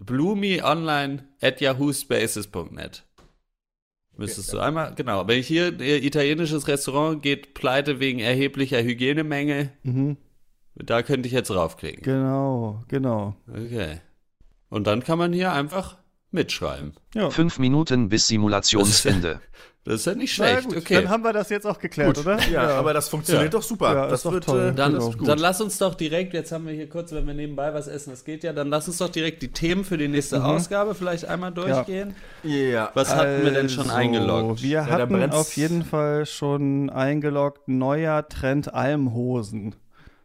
bloomy.online 0.00 1.24
at 1.40 1.60
yahoospaces.net. 1.60 3.04
Müsstest 4.16 4.52
du 4.52 4.58
einmal, 4.58 4.94
genau. 4.96 5.26
Wenn 5.28 5.38
ich 5.38 5.46
hier, 5.46 5.80
äh, 5.80 5.98
italienisches 6.04 6.68
Restaurant 6.68 7.22
geht 7.22 7.54
pleite 7.54 8.00
wegen 8.00 8.18
erheblicher 8.18 8.82
Hygienemenge, 8.82 9.70
Mhm. 9.82 10.16
da 10.74 11.02
könnte 11.02 11.26
ich 11.26 11.32
jetzt 11.32 11.48
draufklicken. 11.48 12.02
Genau, 12.02 12.82
genau. 12.88 13.34
Okay. 13.48 14.00
Und 14.68 14.86
dann 14.86 15.02
kann 15.02 15.18
man 15.18 15.32
hier 15.32 15.52
einfach 15.52 15.96
mitschreiben. 16.30 16.94
Ja. 17.14 17.30
Fünf 17.30 17.58
Minuten 17.58 18.08
bis 18.08 18.26
Simulationsende. 18.28 19.40
Das 19.82 19.94
ist 19.94 20.04
ja 20.06 20.14
nicht 20.14 20.34
schlecht. 20.34 20.64
gut, 20.68 20.76
okay. 20.76 20.96
Dann 20.96 21.08
haben 21.08 21.24
wir 21.24 21.32
das 21.32 21.48
jetzt 21.48 21.66
auch 21.66 21.78
geklärt, 21.78 22.14
Gut. 22.14 22.26
oder? 22.26 22.38
Ja, 22.50 22.68
aber 22.78 22.92
das 22.92 23.08
funktioniert 23.08 23.44
Ja. 23.44 23.48
doch 23.58 23.62
super. 23.62 23.94
Ja, 23.94 24.04
das 24.08 24.20
ist 24.20 24.26
doch 24.26 24.32
wird 24.32 24.44
toll. 24.44 24.68
äh, 24.68 24.74
Dann, 24.74 24.92
Genau. 24.92 25.10
dann 25.24 25.38
lass 25.38 25.62
uns 25.62 25.78
doch 25.78 25.94
direkt, 25.94 26.34
jetzt 26.34 26.52
haben 26.52 26.66
wir 26.66 26.74
hier 26.74 26.86
kurz, 26.86 27.12
wenn 27.12 27.26
wir 27.26 27.32
nebenbei 27.32 27.72
was 27.72 27.86
essen, 27.88 28.10
das 28.10 28.26
geht 28.26 28.44
ja, 28.44 28.52
dann 28.52 28.68
lass 28.68 28.86
uns 28.88 28.98
doch 28.98 29.08
direkt 29.08 29.40
die 29.40 29.48
Themen 29.52 29.82
für 29.84 29.96
die 29.96 30.06
nächste 30.06 30.38
Mhm. 30.40 30.44
Ausgabe 30.44 30.94
vielleicht 30.94 31.24
einmal 31.24 31.50
durchgehen. 31.50 32.14
ja. 32.42 32.90
Was 32.92 33.14
hatten 33.16 33.42
wir 33.42 33.52
denn 33.52 33.70
schon 33.70 33.84
Also, 33.84 33.94
eingeloggt? 33.94 34.62
Wir 34.62 34.84
hatten 34.84 35.32
auf 35.32 35.56
jeden 35.56 35.82
Fall 35.82 36.26
schon 36.26 36.90
eingeloggt 36.90 37.66
neuer 37.66 38.28
Trend 38.28 38.74
Almhosen. 38.74 39.76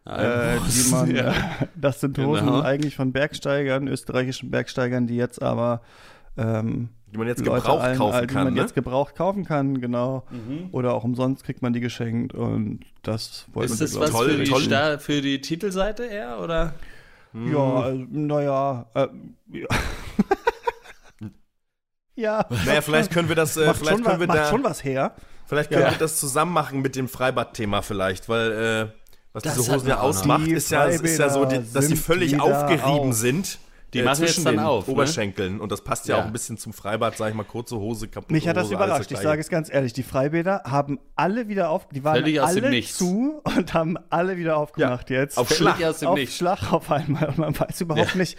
Äh, 0.08 0.58
die 0.70 0.90
man, 0.92 1.16
ja. 1.16 1.34
das 1.76 2.00
sind 2.02 2.18
Hosen 2.20 2.46
Genau. 2.46 2.62
eigentlich 2.62 2.96
von 2.96 3.12
Bergsteigern, 3.12 3.88
österreichischen 3.88 4.52
Bergsteigern, 4.52 5.08
die 5.08 5.16
jetzt 5.16 5.42
aber 5.42 5.82
ähm, 6.38 6.90
Die 7.12 7.18
man 7.18 7.28
jetzt 7.28 7.40
Leute 7.46 7.62
gebraucht 7.62 7.82
allen- 7.82 7.98
kaufen 7.98 8.14
all- 8.16 8.28
die 8.28 8.34
kann, 8.34 8.44
man 8.44 8.54
ne? 8.54 8.62
jetzt 8.62 8.76
gebraucht 8.76 9.16
kaufen 9.16 9.46
kann, 9.46 9.82
genau. 9.82 10.26
Mhm. 10.30 10.70
Oder 10.74 10.94
auch 10.94 11.04
umsonst 11.04 11.44
kriegt 11.44 11.62
man 11.64 11.74
die 11.74 11.80
geschenkt 11.80 12.34
und 12.36 12.82
das 13.02 13.46
wollten 13.54 13.72
Ist 13.74 13.82
das 13.82 14.00
was 14.00 14.12
toll, 14.12 14.30
für, 14.30 14.38
die 14.44 14.50
toll. 14.52 14.62
Sta- 14.62 14.98
für 15.00 15.22
die 15.22 15.42
Titelseite 15.42 16.04
eher, 16.06 16.40
oder? 16.40 16.74
Ja, 17.34 17.80
also, 17.82 18.06
naja. 18.12 18.86
Äh, 18.94 19.08
ja. 19.54 19.68
ja. 22.16 22.46
Naja, 22.66 22.82
vielleicht 22.82 23.12
können 23.12 23.28
wir 23.30 23.36
das, 23.36 23.58
äh, 23.58 23.66
Macht, 23.66 23.78
vielleicht 23.78 23.98
schon, 23.98 24.04
können 24.06 24.14
was, 24.16 24.20
wir 24.22 24.28
macht 24.28 24.38
da, 24.38 24.50
schon 24.50 24.64
was 24.64 24.84
her. 24.84 25.16
vielleicht 25.48 25.70
können 25.72 25.84
Ja. 25.84 25.92
wir 25.92 25.98
das 25.98 26.20
zusammen 26.20 26.54
machen 26.54 26.82
mit 26.82 26.96
dem 26.96 27.08
Freibad-Thema 27.08 27.82
vielleicht, 27.82 28.30
weil 28.30 28.52
äh, 28.52 28.88
was 29.36 29.44
Das 29.44 29.56
diese 29.56 29.74
Hosen 29.76 29.88
ja 29.90 30.00
ausmacht, 30.00 30.48
Die 30.48 30.52
ist 30.54 30.72
ja, 30.72 30.86
ist 30.86 31.20
ja 31.20 31.30
so, 31.30 31.46
die, 31.46 31.60
dass 31.74 31.88
die 31.88 31.96
Freibäder 31.96 31.98
völlig 31.98 32.40
aufgerieben 32.42 33.10
auf. 33.10 33.14
sind. 33.16 33.60
Die 33.94 34.00
äh, 34.00 34.04
machen 34.04 34.22
jetzt 34.24 34.34
zwischen 34.34 34.46
dann 34.46 34.56
den 34.56 34.66
auf, 34.66 34.88
ne? 34.88 34.94
Oberschenkeln 34.94 35.62
und 35.62 35.72
das 35.72 35.82
passt 35.82 36.08
ja, 36.08 36.18
Ja. 36.18 36.22
auch 36.24 36.26
ein 36.28 36.34
bisschen 36.34 36.58
zum 36.58 36.74
Freibad, 36.74 37.16
sag 37.16 37.30
ich 37.30 37.36
mal, 37.36 37.44
kurze 37.44 37.78
Hose, 37.78 38.08
kaputte 38.08 38.34
Mich 38.34 38.48
hat 38.48 38.58
das 38.58 38.66
Hose, 38.66 38.74
überrascht. 38.74 39.12
Ich 39.12 39.20
sage 39.20 39.40
es 39.40 39.48
ganz 39.50 39.72
ehrlich. 39.72 39.94
Die 39.94 40.04
Freibäder 40.04 40.64
haben 40.66 41.00
alle 41.16 41.48
wieder 41.48 41.70
auf, 41.70 41.88
die 41.90 42.04
waren 42.04 42.16
Völlig 42.16 42.42
alle 42.42 42.82
zu 42.84 43.42
und 43.44 43.74
haben 43.74 43.98
alle 44.10 44.36
wieder 44.38 44.58
aufgemacht 44.58 45.10
jetzt. 45.12 45.38
Auf 45.38 45.50
Schlag. 45.50 45.82
aus 45.84 46.00
dem 46.00 46.10
auf 46.10 46.16
Nichts. 46.18 46.36
Schlag 46.36 46.74
auf 46.74 46.92
einmal. 46.92 47.30
Und 47.30 47.38
man 47.38 47.60
weiß 47.60 47.82
überhaupt 47.82 48.16
nicht, 48.16 48.38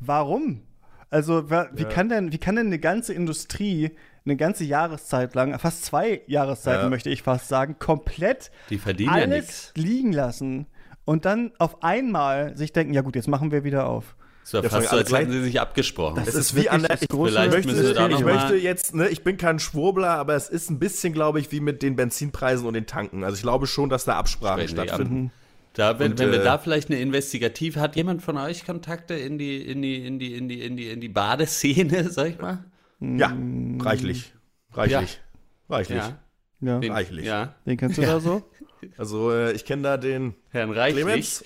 warum. 0.00 0.62
Also 1.10 1.48
wie 1.48 1.84
kann 1.84 2.08
denn, 2.10 2.32
wie 2.32 2.38
kann 2.38 2.56
denn 2.56 2.66
eine 2.66 2.78
ganze 2.78 3.14
Industrie 3.14 3.92
eine 4.28 4.36
ganze 4.36 4.64
Jahreszeit 4.64 5.34
lang, 5.34 5.58
fast 5.58 5.84
zwei 5.84 6.20
Jahreszeiten 6.26 6.84
Ja. 6.84 6.88
möchte 6.90 7.10
ich 7.10 7.22
fast 7.22 7.48
sagen, 7.48 7.76
komplett 7.78 8.50
Die 8.70 8.78
verdienen 8.78 9.10
ja 9.16 9.22
alles 9.22 9.28
nichts. 9.28 9.72
liegen 9.76 10.12
lassen 10.12 10.66
und 11.04 11.24
dann 11.24 11.52
auf 11.58 11.82
einmal 11.82 12.56
sich 12.56 12.72
denken, 12.72 12.92
ja 12.94 13.00
gut, 13.00 13.16
jetzt 13.16 13.28
machen 13.28 13.50
wir 13.50 13.64
wieder 13.64 13.86
auf. 13.86 14.14
Es 14.44 14.54
war 14.54 14.62
Ja, 14.62 14.70
fast 14.70 14.88
so, 14.88 14.96
als 14.96 15.12
hätten 15.12 15.30
sie 15.32 15.42
sich 15.42 15.60
abgesprochen. 15.60 16.18
Es 16.20 16.26
Das 16.26 16.34
ist 16.34 16.56
wie 16.56 16.70
an 16.70 16.80
der, 16.80 16.88
das 16.96 17.02
ich, 17.02 17.10
möchte, 17.10 17.92
da 17.94 18.08
ich 18.08 18.20
möchte 18.20 18.56
jetzt, 18.56 18.94
ne, 18.94 19.08
ich 19.08 19.22
bin 19.22 19.36
kein 19.36 19.58
Schwurbler, 19.58 20.10
aber 20.10 20.34
es 20.36 20.48
ist 20.48 20.70
ein 20.70 20.78
bisschen, 20.78 21.12
glaube 21.12 21.38
ich, 21.40 21.52
wie 21.52 21.60
mit 21.60 21.82
den 21.82 21.96
Benzinpreisen 21.96 22.66
und 22.66 22.72
den 22.74 22.86
Tanken. 22.86 23.24
Also 23.24 23.36
ich 23.36 23.42
glaube 23.42 23.66
schon, 23.66 23.90
dass 23.90 24.04
da 24.06 24.16
Absprachen 24.16 24.66
Sprechen 24.68 24.88
stattfinden. 24.88 25.32
Da, 25.74 25.98
wenn, 25.98 26.12
Und, 26.12 26.18
wenn 26.18 26.32
wir 26.32 26.40
äh, 26.40 26.44
da 26.44 26.56
vielleicht 26.58 26.90
eine 26.90 26.98
Investigativ, 26.98 27.76
hat 27.76 27.94
jemand 27.94 28.22
von 28.22 28.36
euch 28.38 28.64
Kontakte 28.64 29.14
in 29.14 29.38
die, 29.38 29.58
in 29.62 29.82
die, 29.82 30.06
in 30.06 30.18
die, 30.18 30.34
in 30.34 30.48
die, 30.48 30.62
in 30.62 30.76
die, 30.76 30.88
in 30.88 31.00
die 31.00 31.08
Badeszene, 31.08 32.10
sag 32.10 32.28
ich 32.28 32.38
mal? 32.38 32.64
Ja, 33.00 33.32
reichlich. 33.80 34.32
Reichlich. 34.72 35.20
Reichlich. 35.68 35.98
Ja. 35.98 36.18
Ja. 36.60 36.78
Den, 36.80 36.92
Reichlich. 36.92 37.24
Ja. 37.26 37.54
Den 37.66 37.76
kennst 37.76 37.98
du 37.98 38.02
da 38.02 38.20
so? 38.20 38.42
Also 38.96 39.32
äh, 39.32 39.52
ich 39.54 39.64
kenne 39.64 39.82
da 39.82 39.96
den 39.96 40.36
Herrn 40.50 40.70
Reichlich. 40.70 41.02
Clemens. 41.04 41.44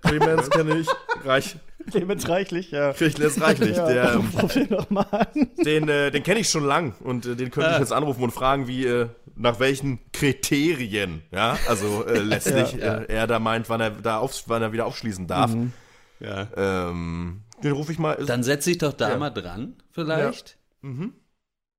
Clemens 0.00 0.48
kenne 0.48 0.78
ich. 0.78 0.86
Reich, 1.24 1.56
Clemens 1.90 2.28
Reichlich, 2.28 2.70
ja. 2.70 2.92
Clemens 2.92 3.40
Reichlich, 3.40 3.76
ja. 3.76 3.86
der, 3.88 4.16
Ruf 4.16 4.52
den 4.54 4.68
doch 4.68 4.88
mal 4.88 5.02
an. 5.10 5.26
den, 5.64 5.88
äh, 5.88 6.12
den 6.12 6.22
kenne 6.22 6.38
ich 6.40 6.48
schon 6.48 6.64
lang 6.64 6.94
und 7.00 7.26
äh, 7.26 7.34
den 7.34 7.50
könnte 7.50 7.70
ich 7.70 7.76
Ah. 7.76 7.80
jetzt 7.80 7.92
anrufen 7.92 8.22
und 8.22 8.30
fragen, 8.30 8.68
wie, 8.68 8.86
äh, 8.86 9.08
nach 9.34 9.58
welchen 9.58 9.98
Kriterien, 10.12 11.22
ja, 11.32 11.58
also 11.68 12.06
äh, 12.06 12.18
letztlich 12.20 12.72
Ja, 12.74 12.78
ja. 12.78 12.94
Äh, 13.02 13.12
er 13.12 13.26
da 13.26 13.38
meint, 13.40 13.68
wann 13.68 13.80
er, 13.80 13.90
da 13.90 14.18
auf, 14.18 14.44
wann 14.46 14.62
er 14.62 14.72
wieder 14.72 14.86
aufschließen 14.86 15.26
darf. 15.26 15.52
Ja. 16.20 16.46
Ähm, 16.56 17.42
den 17.62 17.72
rufe 17.72 17.92
ich 17.92 17.98
mal. 17.98 18.16
Dann 18.26 18.42
setz 18.42 18.64
dich 18.64 18.78
doch 18.78 18.92
da 18.92 19.10
Ja. 19.10 19.16
mal 19.18 19.30
dran, 19.30 19.76
vielleicht. 19.92 20.58
Mhm. 20.82 21.14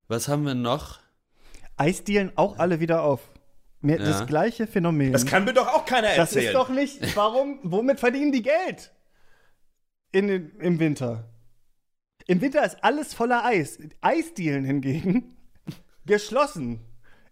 Was 0.08 0.28
haben 0.28 0.46
wir 0.46 0.56
noch? 0.56 1.00
Eisdielen 1.76 2.32
auch 2.36 2.58
alle 2.60 2.80
wieder 2.80 3.04
auf. 3.04 3.30
Mir, 3.82 3.98
Ja. 4.00 4.06
Das 4.06 4.26
gleiche 4.26 4.66
Phänomen. 4.68 5.14
Das 5.14 5.26
kann 5.26 5.44
mir 5.46 5.54
doch 5.54 5.68
auch 5.68 5.86
keiner 5.86 6.08
Das 6.16 6.30
erzählen. 6.34 6.46
ist 6.48 6.54
doch 6.56 6.70
nicht. 6.70 7.16
Warum? 7.16 7.60
Womit 7.64 8.00
verdienen 8.00 8.32
die 8.32 8.42
Geld? 8.42 8.92
In, 10.12 10.28
den- 10.28 10.60
Im 10.60 10.80
Winter. 10.80 11.30
Im 12.26 12.42
Winter 12.42 12.66
ist 12.66 12.84
alles 12.84 13.14
voller 13.14 13.46
Eis. 13.46 13.78
Eisdielen 14.02 14.66
hingegen 14.66 15.38
geschlossen. 16.06 16.82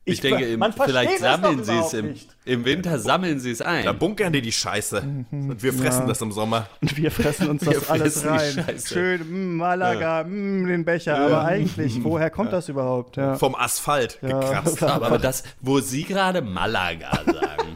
Ich, 0.08 0.22
denke, 0.22 0.44
ver- 0.46 0.50
im, 0.68 0.74
vielleicht 0.74 1.18
sammeln 1.20 1.64
sie 1.64 1.72
es 1.80 1.94
im, 1.94 2.14
im 2.46 2.64
Winter, 2.64 3.00
sammeln 3.00 3.40
sie 3.40 3.50
es 3.52 3.58
da 3.58 3.66
ein. 3.66 3.98
bunkern 3.98 4.32
die 4.34 4.42
die 4.42 4.52
Scheiße. 4.52 5.02
Und 5.32 5.64
wir 5.64 5.74
fressen 5.74 6.02
Ja. 6.02 6.08
das 6.08 6.22
im 6.22 6.32
Sommer. 6.32 6.68
Und 6.80 6.96
wir 6.96 7.10
fressen 7.10 7.50
uns 7.50 7.66
Wir 7.66 7.74
das 7.74 7.90
alles 7.90 8.24
rein. 8.24 8.66
Schön, 8.86 9.54
mm, 9.54 9.58
Malaga, 9.58 10.24
mm, 10.24 10.68
den 10.68 10.86
Becher. 10.86 11.18
Aber 11.18 11.44
eigentlich, 11.46 12.04
woher 12.04 12.30
kommt 12.30 12.54
das 12.54 12.70
überhaupt? 12.70 13.18
Ja. 13.18 13.34
Vom 13.36 13.56
Asphalt 13.56 14.20
Ja. 14.22 14.40
gekratzt. 14.40 14.84
Aber 14.84 15.18
das, 15.18 15.44
wo 15.62 15.80
Sie 15.80 16.04
gerade 16.04 16.44
Malaga 16.44 17.12
sagen, 17.26 17.76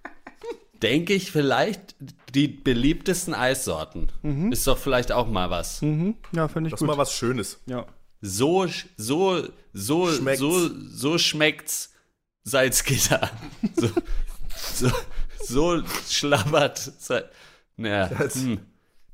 denke 0.82 1.14
ich 1.14 1.32
vielleicht 1.32 1.96
die 2.34 2.48
beliebtesten 2.48 3.34
Eissorten. 3.34 4.12
Ist 4.52 4.66
doch 4.66 4.78
vielleicht 4.78 5.10
auch 5.10 5.26
mal 5.26 5.50
was. 5.50 5.82
Mhm. 5.82 6.14
Ja, 6.32 6.46
finde 6.48 6.68
ich 6.68 6.72
Das 6.72 6.80
ist 6.80 6.86
gut. 6.86 6.94
mal 6.96 7.00
was 7.00 7.12
Schönes. 7.12 7.60
ja. 7.66 7.86
So, 8.20 8.66
so, 8.96 9.42
so, 9.72 10.08
Schmeckt's. 10.12 10.40
so, 10.40 10.68
so 10.90 11.18
schmeckt's 11.18 11.92
Salzgitter. 12.44 13.30
So, 13.74 14.88
so, 14.88 14.90
so 15.44 15.82
schlabbert. 16.08 16.90
Naja, 17.76 18.08
hm. 18.32 18.58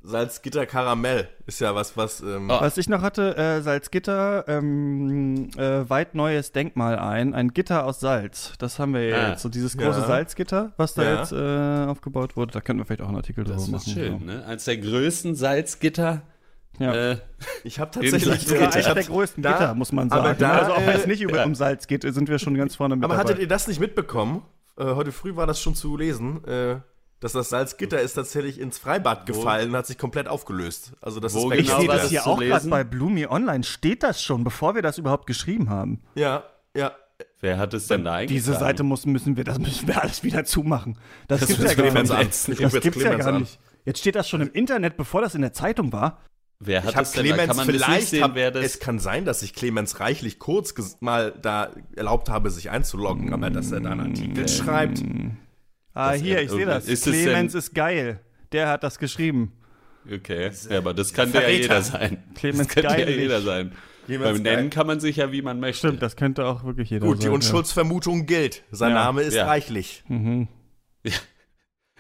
Salzgitter 0.05 0.67
Karamell 0.67 1.29
ist 1.47 1.61
ja 1.61 1.75
was, 1.75 1.97
was. 1.97 2.21
Ähm, 2.21 2.49
Oh. 2.51 2.61
Was 2.61 2.77
ich 2.79 2.89
noch 2.89 3.03
hatte, 3.03 3.37
äh, 3.37 3.61
Salzgitter, 3.63 4.45
ähm, 4.49 5.51
äh, 5.57 5.89
weit 5.89 6.15
neues 6.15 6.53
Denkmal 6.53 6.99
ein, 6.99 7.35
ein 7.35 7.53
Gitter 7.53 7.85
aus 7.87 8.01
Salz. 8.01 8.53
Das 8.59 8.79
haben 8.79 8.95
wir 8.95 9.07
ja 9.07 9.17
Ah. 9.17 9.29
jetzt, 9.31 9.43
so 9.43 9.49
dieses 9.49 9.77
große 9.77 10.01
Ja. 10.01 10.07
Salzgitter, 10.07 10.73
was 10.77 10.95
da 10.95 11.03
Ja. 11.03 11.19
jetzt 11.21 11.33
äh, 11.33 11.91
aufgebaut 11.91 12.37
wurde. 12.37 12.53
Da 12.53 12.61
könnten 12.61 12.81
wir 12.81 12.87
vielleicht 12.87 13.03
auch 13.03 13.09
einen 13.09 13.17
Artikel 13.17 13.45
das 13.45 13.65
drüber 13.65 13.77
ist 13.79 13.87
machen. 13.89 13.93
schön, 13.95 14.25
ne? 14.27 14.45
Eins 14.47 14.65
der 14.65 14.77
größten 14.79 15.35
Salzgitter. 15.35 16.23
Ja. 16.79 17.13
Äh, 17.13 17.19
ich 17.65 17.79
habe 17.79 17.91
tatsächlich. 17.95 18.25
Salzgitter. 18.25 18.55
Sogar 18.55 18.69
ich 18.71 18.87
eines 18.87 18.95
der 19.07 19.15
größten 19.15 19.43
da- 19.43 19.53
Gitter, 19.53 19.75
muss 19.75 19.93
man 19.93 20.11
aber 20.11 20.23
sagen. 20.29 20.39
da, 20.41 20.51
also 20.59 20.73
auch 20.73 20.87
wenn 20.87 20.97
es 20.97 21.05
äh, 21.05 21.09
nicht 21.09 21.21
über, 21.23 21.37
ja. 21.39 21.45
um 21.45 21.55
Salz 21.55 21.87
geht, 21.87 22.03
sind 22.03 22.29
wir 22.29 22.39
schon 22.39 22.55
ganz 22.55 22.77
vorne 22.77 22.97
mit 22.97 23.05
aber 23.05 23.15
dabei. 23.15 23.29
hattet 23.31 23.41
ihr 23.43 23.49
das 23.49 23.69
nicht 23.69 23.81
mitbekommen? 23.81 24.43
Äh, 24.79 24.85
heute 24.85 25.13
früh 25.13 25.37
war 25.37 25.47
das 25.47 25.61
schon 25.61 25.75
zu 25.75 25.97
lesen, 25.97 26.45
äh, 26.45 26.77
dass 27.21 27.33
das 27.33 27.51
Salzgitter 27.51 28.01
ist 28.01 28.15
tatsächlich 28.15 28.59
ins 28.59 28.79
Freibad 28.79 29.27
gefallen 29.27 29.71
und 29.71 29.77
hat 29.77 29.87
sich 29.87 29.97
komplett 29.99 30.27
aufgelöst. 30.27 30.93
Also 31.01 31.21
das 31.21 31.35
Wo 31.35 31.51
ist 31.53 31.61
ich 31.61 31.67
genau 31.67 31.79
sehe 31.81 31.89
war 31.89 31.95
das 31.95 32.03
das 32.05 32.11
hier 32.11 32.27
auch 32.27 32.39
gerade 32.41 32.69
bei 32.69 32.83
Bloomy 32.85 33.27
Online. 33.27 33.63
Steht 33.63 34.03
das 34.03 34.21
schon, 34.23 34.43
bevor 34.43 34.75
wir 34.75 34.83
das 34.83 34.99
überhaupt 34.99 35.27
geschrieben 35.27 35.71
haben? 35.71 36.03
Ja, 36.17 36.43
ja. 36.77 36.91
wer 37.41 37.59
hat 37.59 37.75
es 37.75 37.87
denn 37.87 38.03
da 38.05 38.15
eingetragen? 38.15 38.29
Diese 38.35 38.55
Seite 38.55 38.83
muss, 38.83 39.07
müssen 39.07 39.37
wir, 39.37 39.45
das 39.45 39.59
müssen 39.61 39.87
wir 39.87 40.03
alles 40.03 40.25
wieder 40.25 40.45
zumachen. 40.45 40.99
Das, 41.29 41.41
Das 41.41 41.49
gibt's 41.51 41.63
ja 41.77 41.93
müssen 41.93 42.09
gar 42.09 42.25
nicht. 42.25 42.49
Ich 42.49 42.59
Das 42.59 42.81
gibt's 42.81 43.03
ja 43.03 43.15
gar 43.15 43.39
nicht. 43.39 43.61
Jetzt 43.85 44.01
steht 44.01 44.17
das 44.17 44.29
schon 44.29 44.41
im 44.41 44.51
Internet, 44.53 44.97
bevor 44.97 45.21
das 45.21 45.35
in 45.37 45.43
der 45.43 45.53
Zeitung 45.53 45.93
war. 45.93 46.19
Wer 46.65 46.85
hat 46.85 46.91
Ich 46.91 46.97
habe 46.97 47.03
es 47.05 47.13
denn? 47.13 47.25
Clemens, 47.25 47.57
Kann 47.57 47.67
vielleicht 47.67 48.09
sehen, 48.09 48.23
hab, 48.23 48.35
wer 48.37 48.51
das 48.53 48.65
es 48.65 48.79
kann 48.79 48.99
sein, 49.01 49.25
dass 49.25 49.43
ich 49.43 49.53
Clemens 49.55 49.99
reichlich 50.01 50.39
kurz 50.39 50.75
mal 51.01 51.33
da 51.43 51.71
erlaubt 51.97 52.29
habe, 52.29 52.51
sich 52.51 52.71
einzuloggen, 52.71 53.33
aber 53.35 53.51
dass 53.51 53.73
er 53.73 53.81
da 53.81 53.91
einen 53.91 54.01
Artikel 54.13 54.49
schreibt. 54.49 55.03
Ah, 55.95 56.13
hier, 56.13 56.41
ich 56.41 56.51
sehe 56.51 56.65
das. 56.67 56.87
ist 56.87 57.05
Clemens 57.05 57.55
ist 57.55 57.75
geil. 57.75 58.21
Der 58.53 58.69
hat 58.69 58.83
das 58.85 58.99
geschrieben. 58.99 59.53
Okay, 60.13 60.51
ja, 60.71 60.79
aber 60.79 60.95
das 60.95 61.13
kann 61.13 61.33
ja 61.33 61.41
Verräter. 61.41 61.63
jeder 61.63 61.83
sein. 61.83 62.23
Clemens 62.35 62.67
das 62.69 62.75
könnte 62.75 63.01
ja 63.01 63.09
jeder 63.09 63.41
sein. 63.43 63.73
Clemens 64.07 64.33
Beim 64.35 64.43
Geil- 64.45 64.57
Nennen 64.57 64.71
kann 64.71 64.87
man 64.87 64.99
sich 65.01 65.17
ja, 65.17 65.31
wie 65.31 65.43
man 65.43 65.61
möchte. 65.61 65.87
Stimmt, 65.89 66.03
das 66.03 66.17
könnte 66.17 66.45
auch 66.47 66.65
wirklich 66.65 66.91
jeder 66.91 67.07
Gut, 67.07 67.19
die 67.19 67.25
sein. 67.25 67.33
Unschuldsvermutung 67.33 68.27
gilt. 68.27 68.65
Sein 68.73 68.91
Ja. 68.91 68.97
Name 69.05 69.23
ist 69.23 69.35
Ja. 69.35 69.47
reichlich. 69.47 70.03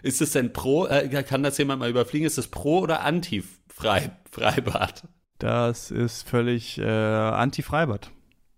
Ist 0.04 0.20
es 0.20 0.32
denn 0.32 0.52
pro, 0.52 0.86
äh, 0.86 1.08
kann 1.22 1.44
das 1.44 1.58
jemand 1.58 1.78
mal 1.78 1.88
überfliegen, 1.88 2.26
ist 2.26 2.36
es 2.36 2.48
pro 2.48 2.80
oder 2.80 3.02
anti 3.04 3.44
-Frei 3.82 4.10
Freibad? 4.30 5.02
Ja. 5.02 5.08
Das 5.38 5.90
ist 5.90 6.28
völlig 6.28 6.78
äh, 6.78 6.84
anti-Freibad. 6.86 8.10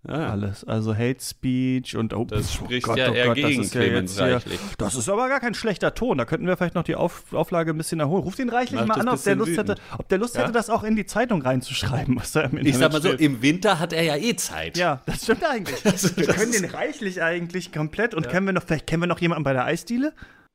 Ah, 0.07 0.33
Alles. 0.33 0.65
Also 0.65 0.95
Hate 0.95 1.17
Speech 1.19 1.97
und 1.97 2.13
oh, 2.13 2.27
Das 2.27 2.61
oh 2.61 2.65
spricht 2.67 2.85
Gott, 2.85 2.99
ja 2.99 3.11
oh 3.11 3.15
eher 3.15 3.25
Gott, 3.29 3.39
das 3.39 3.49
gegen 3.49 3.63
ist 3.63 3.75
ja 3.75 3.81
Clemens 3.81 4.15
hier- 4.19 4.35
Reichlich. 4.35 4.61
Das 4.77 4.95
ist 4.97 5.09
aber 5.09 5.31
gar 5.31 5.41
kein 5.41 5.55
schlechter 5.55 5.95
Ton. 5.95 6.19
Da 6.19 6.27
könnten 6.27 6.47
wir 6.47 6.59
vielleicht 6.59 6.75
noch 6.75 6.83
die 6.83 6.95
Auf 6.95 7.33
Auflage 7.33 7.71
ein 7.71 7.79
bisschen 7.79 8.01
erholen. 8.01 8.23
Ruf 8.23 8.37
den 8.37 8.51
Reichlich 8.51 8.79
Macht 8.85 8.89
mal 8.89 8.95
das 8.97 9.07
an, 9.07 9.09
ob 9.15 9.25
der 9.25 9.35
Lust 9.37 9.51
wütend. 9.53 9.69
hätte, 9.71 9.81
ob 9.97 10.09
der 10.11 10.19
Lust 10.19 10.37
hätte, 10.37 10.53
das 10.53 10.69
auch 10.69 10.85
in 10.85 10.95
die 10.95 11.07
Zeitung 11.07 11.41
reinzuschreiben, 11.41 12.17
was 12.17 12.33
da 12.33 12.43
im 12.43 12.59
Internet 12.59 12.67
Ich 12.69 12.77
sag 12.77 12.93
mal 12.93 13.01
so, 13.01 13.09
steht. 13.09 13.21
im 13.23 13.41
Winter 13.41 13.79
hat 13.79 13.95
er 13.95 14.03
ja 14.03 14.17
eh 14.17 14.37
Zeit. 14.37 14.77
Ja, 14.77 15.01
das 15.07 15.23
stimmt 15.23 15.43
eigentlich. 15.43 15.83
Also 15.87 16.15
wir 16.19 16.27
das 16.27 16.37
können 16.37 16.53
den 16.53 16.67
reichlich 16.67 17.23
eigentlich 17.23 17.73
komplett 17.73 18.15
und 18.15 18.29
kennen 18.29 18.45
wir 18.45 18.53
noch, 18.53 18.65
vielleicht 18.65 18.87
kennen 18.87 19.03
wir 19.05 19.07
noch 19.07 19.21
jemanden 19.21 19.45
bei 19.45 19.55
der 19.55 19.65
Eisdiele? 19.65 20.13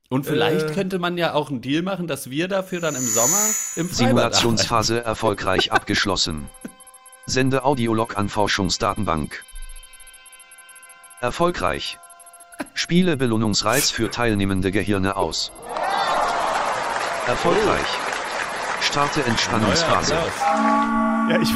Und 0.10 0.26
vielleicht 0.26 0.72
Äh. 0.72 0.74
könnte 0.74 0.98
man 0.98 1.18
ja 1.18 1.34
auch 1.34 1.50
einen 1.50 1.62
Deal 1.62 1.84
machen, 1.84 2.08
dass 2.08 2.30
wir 2.32 2.48
dafür 2.48 2.80
dann 2.82 2.96
im 2.96 3.06
Sommer 3.06 3.38
im 3.76 3.88
Freibad 3.88 3.96
Simulationsphase 3.96 5.04
erfolgreich 5.04 5.72
abgeschlossen. 5.72 6.50
Sende 7.28 7.64
Audiolog 7.64 8.18
an 8.18 8.28
Forschungsdatenbank. 8.28 9.44
Erfolgreich. 11.22 12.00
Spiele 12.74 13.18
Belohnungsreiz 13.18 13.92
für 13.92 14.10
teilnehmende 14.10 14.72
Gehirne 14.72 15.16
aus. 15.16 15.52
Erfolgreich. 17.28 17.88
Starte 18.82 19.24
Entspannungsphase. 19.24 20.16
Ja, 20.16 21.40
ich 21.40 21.50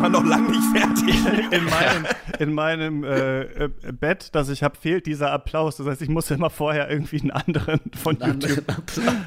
War 0.00 0.08
noch 0.08 0.24
lange 0.24 0.50
nicht 0.50 0.64
fertig. 0.76 1.16
in 1.50 1.64
meinem, 1.64 2.06
in 2.38 2.52
meinem 2.52 3.04
äh, 3.04 3.40
äh, 3.42 3.68
Bett, 3.92 4.30
das 4.34 4.48
ich 4.48 4.62
habe, 4.62 4.76
fehlt 4.76 5.06
dieser 5.06 5.32
Applaus. 5.32 5.76
Das 5.76 5.86
heißt, 5.86 6.02
ich 6.02 6.08
muss 6.08 6.30
immer 6.30 6.50
vorher 6.50 6.90
irgendwie 6.90 7.20
einen 7.20 7.30
anderen 7.32 7.80
von 7.96 8.16
YouTube 8.20 8.64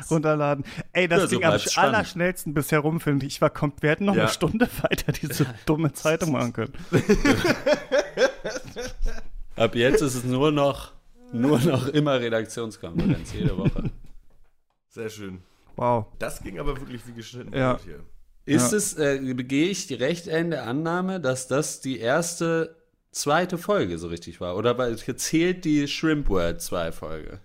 runterladen. 0.09 0.63
Ey, 0.93 1.07
das 1.07 1.21
Ja, 1.23 1.27
so 1.27 1.39
ging 1.39 1.45
am 1.47 1.59
spannend. 1.59 1.77
allerschnellsten 1.95 2.53
bisher 2.53 2.79
rum, 2.79 2.99
finde 2.99 3.25
ich. 3.25 3.33
Ich 3.35 3.41
war 3.41 3.49
kommt, 3.49 3.81
wir 3.81 3.89
hätten 3.89 4.05
noch 4.05 4.15
Ja. 4.15 4.23
eine 4.23 4.31
Stunde 4.31 4.67
weiter 4.81 5.11
diese 5.11 5.45
dumme 5.65 5.91
Zeitung 5.93 6.31
machen 6.31 6.53
können. 6.53 6.73
Ab 9.55 9.75
jetzt 9.75 10.01
ist 10.01 10.15
es 10.15 10.23
nur 10.23 10.51
noch, 10.51 10.93
nur 11.31 11.59
noch 11.59 11.87
immer 11.87 12.19
Redaktionskonferenz, 12.19 13.33
jede 13.33 13.57
Woche. 13.57 13.89
Sehr 14.89 15.09
schön. 15.09 15.39
Wow. 15.75 16.05
Das 16.19 16.41
ging 16.41 16.59
aber 16.59 16.77
wirklich 16.77 17.05
wie 17.07 17.13
geschnitten. 17.13 17.55
Ja. 17.55 17.79
Hier. 17.83 17.99
Ist 18.51 18.71
Ja. 18.71 18.77
es, 18.77 18.97
äh, 18.97 19.19
gehe 19.19 19.69
ich 19.69 19.87
die 19.87 19.93
recht 19.95 20.27
in 20.27 20.51
der 20.51 20.67
Annahme, 20.67 21.19
dass 21.19 21.47
das 21.47 21.81
die 21.81 21.99
erste, 21.99 22.75
zweite 23.11 23.57
Folge 23.57 23.97
so 23.97 24.07
richtig 24.07 24.39
war? 24.41 24.55
Oder 24.55 24.77
weil 24.77 24.97
zählt 24.97 25.65
die 25.65 25.87
Shrimp 25.87 26.29
World 26.29 26.61
2 26.61 26.91
Folge? 26.91 27.39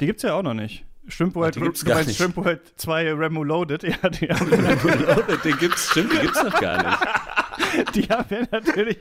Die 0.00 0.06
gibt's 0.06 0.22
ja 0.22 0.34
auch 0.34 0.42
noch 0.42 0.54
nicht. 0.54 0.84
Shrimp 1.08 1.34
World, 1.36 1.54
die 1.54 1.60
gibt's 1.60 1.84
gar 1.84 2.02
nicht. 2.02 2.16
Shrimp 2.16 2.36
World 2.36 2.60
2 2.76 3.12
Remoloaded, 3.14 3.82
ja, 3.84 4.08
die 4.10 4.28
haben, 4.28 4.50
den 5.44 5.58
gibt's, 5.58 5.90
stimmt, 5.90 6.12
die 6.12 6.18
gibt's 6.18 6.42
noch 6.42 6.60
gar 6.60 6.82
nicht. 6.90 6.98
die 7.94 8.02
haben 8.04 8.24
wir 8.28 8.48
natürlich 8.50 8.98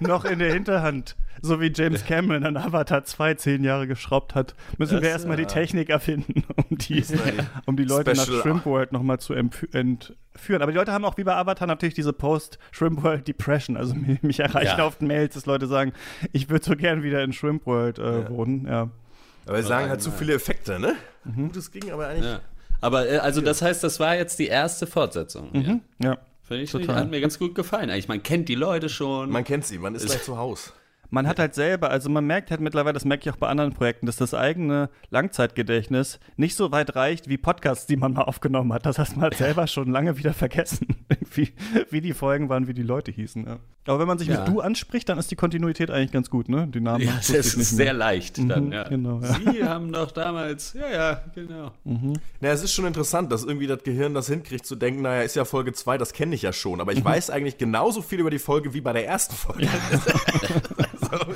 noch 0.00 0.24
in 0.24 0.38
der 0.38 0.52
Hinterhand. 0.52 1.16
So 1.42 1.60
wie 1.60 1.70
James 1.74 2.04
Cameron 2.04 2.44
an 2.44 2.56
Avatar 2.56 3.04
2 3.04 3.34
zehn 3.34 3.62
Jahre 3.62 3.86
geschraubt 3.86 4.34
hat, 4.34 4.54
müssen 4.78 4.94
wir 4.94 5.00
Das, 5.02 5.10
erstmal 5.10 5.36
die 5.36 5.42
ja. 5.42 5.48
Technik 5.48 5.90
erfinden, 5.90 6.44
um 6.56 6.78
die, 6.78 7.04
um 7.66 7.76
die 7.76 7.84
Leute 7.84 8.14
Special- 8.16 8.36
nach 8.36 8.42
Shrimp 8.42 8.66
World 8.66 8.92
nochmal 8.92 9.20
zu 9.20 9.34
entführen. 9.34 10.62
Aber 10.62 10.72
die 10.72 10.78
Leute 10.78 10.92
haben 10.92 11.04
auch 11.04 11.16
wie 11.18 11.24
bei 11.24 11.34
Avatar 11.36 11.66
natürlich 11.68 11.94
diese 11.94 12.12
Post-Shrimp 12.12 13.02
World 13.02 13.28
Depression. 13.28 13.76
Also 13.76 13.94
mich, 13.96 14.22
mich 14.22 14.40
erreichen 14.40 14.78
Ja. 14.78 14.86
oft 14.86 15.02
Mails, 15.02 15.34
dass 15.34 15.46
Leute 15.46 15.66
sagen, 15.66 15.92
ich 16.32 16.48
würde 16.48 16.64
so 16.64 16.74
gern 16.76 17.02
wieder 17.02 17.22
in 17.22 17.32
Shrimp 17.32 17.66
World 17.66 17.98
äh, 17.98 18.28
wohnen. 18.30 18.66
Ja. 18.66 18.88
Aber 19.46 19.56
wir 19.56 19.62
sagen 19.62 19.88
halt 19.90 20.00
zu 20.02 20.08
einmal. 20.08 20.18
viele 20.18 20.34
Effekte, 20.34 20.80
ne? 20.80 20.94
Mhm. 21.24 21.48
Gut, 21.48 21.56
es 21.56 21.70
ging 21.70 21.90
aber 21.92 22.08
eigentlich. 22.08 22.24
Ja. 22.24 22.40
Aber 22.80 23.08
äh, 23.08 23.18
also 23.18 23.40
das 23.40 23.62
heißt, 23.62 23.84
das 23.84 24.00
war 24.00 24.16
jetzt 24.16 24.38
die 24.38 24.46
erste 24.48 24.86
Fortsetzung. 24.86 25.50
Ja. 25.54 25.78
ja. 26.10 26.18
Finde 26.46 26.62
ich, 26.62 26.70
Total. 26.70 26.94
hat 26.94 27.10
mir 27.10 27.20
ganz 27.20 27.40
gut 27.40 27.56
gefallen. 27.56 27.90
Eigentlich, 27.90 28.06
man 28.06 28.22
kennt 28.22 28.48
die 28.48 28.54
Leute 28.54 28.88
schon. 28.88 29.30
Man 29.30 29.42
kennt 29.42 29.64
sie, 29.64 29.78
man 29.78 29.96
ist 29.96 30.06
gleich 30.06 30.22
zu 30.22 30.38
Hause. 30.38 30.70
Man 31.10 31.26
hat 31.26 31.38
halt 31.38 31.54
selber, 31.54 31.90
also 31.90 32.08
man 32.08 32.24
merkt 32.24 32.50
halt 32.50 32.60
mittlerweile, 32.60 32.92
das 32.92 33.04
merke 33.04 33.28
ich 33.28 33.34
auch 33.34 33.38
bei 33.38 33.48
anderen 33.48 33.72
Projekten, 33.72 34.06
dass 34.06 34.16
das 34.16 34.34
eigene 34.34 34.90
Langzeitgedächtnis 35.10 36.20
nicht 36.36 36.56
so 36.56 36.72
weit 36.72 36.94
reicht 36.96 37.28
wie 37.28 37.36
Podcasts, 37.36 37.86
die 37.86 37.96
man 37.96 38.12
mal 38.12 38.22
aufgenommen 38.22 38.72
hat. 38.72 38.86
Das 38.86 38.98
heißt, 38.98 39.16
man 39.16 39.26
hat 39.26 39.34
selber 39.34 39.66
schon 39.66 39.90
lange 39.90 40.18
wieder 40.18 40.34
vergessen. 40.34 40.86
Wie, 41.34 41.52
wie 41.90 42.00
die 42.00 42.12
Folgen 42.12 42.48
waren, 42.48 42.66
wie 42.68 42.74
die 42.74 42.82
Leute 42.82 43.10
hießen. 43.10 43.46
Ja. 43.46 43.58
Aber 43.88 44.00
wenn 44.00 44.08
man 44.08 44.18
sich 44.18 44.26
Ja. 44.28 44.40
mit 44.40 44.48
du 44.48 44.60
anspricht, 44.60 45.08
dann 45.08 45.16
ist 45.18 45.30
die 45.30 45.36
Kontinuität 45.36 45.90
eigentlich 45.92 46.10
ganz 46.10 46.28
gut, 46.28 46.48
ne? 46.48 46.66
Die 46.66 46.80
Namen 46.80 47.04
Ja, 47.04 47.12
das 47.16 47.26
sich 47.28 47.36
ist 47.36 47.56
nicht 47.56 47.68
sehr 47.68 47.84
mehr. 47.86 47.92
leicht 47.94 48.38
Mhm, 48.38 48.48
dann, 48.48 48.72
ja. 48.72 48.82
genau, 48.88 49.20
ja. 49.20 49.34
Sie 49.52 49.62
haben 49.64 49.92
doch 49.92 50.10
damals, 50.10 50.72
ja, 50.72 50.90
ja, 50.90 51.24
genau. 51.34 51.70
Na, 51.84 52.48
es 52.48 52.62
ist 52.64 52.72
schon 52.72 52.84
interessant, 52.86 53.30
dass 53.30 53.44
irgendwie 53.44 53.68
das 53.68 53.82
Gehirn 53.84 54.12
das 54.14 54.26
hinkriegt, 54.28 54.66
zu 54.66 54.74
denken, 54.74 55.02
naja, 55.02 55.22
ist 55.22 55.36
ja 55.36 55.44
Folge 55.44 55.72
2, 55.72 55.98
das 55.98 56.12
kenne 56.12 56.34
ich 56.34 56.42
ja 56.42 56.52
schon. 56.52 56.80
Aber 56.80 56.92
ich 56.92 57.04
weiß 57.04 57.30
eigentlich 57.30 57.58
genauso 57.58 58.02
viel 58.02 58.18
über 58.18 58.30
die 58.30 58.40
Folge 58.40 58.74
wie 58.74 58.80
bei 58.80 58.92
der 58.92 59.06
ersten 59.06 59.34
Folge. 59.36 59.68
also, 61.00 61.26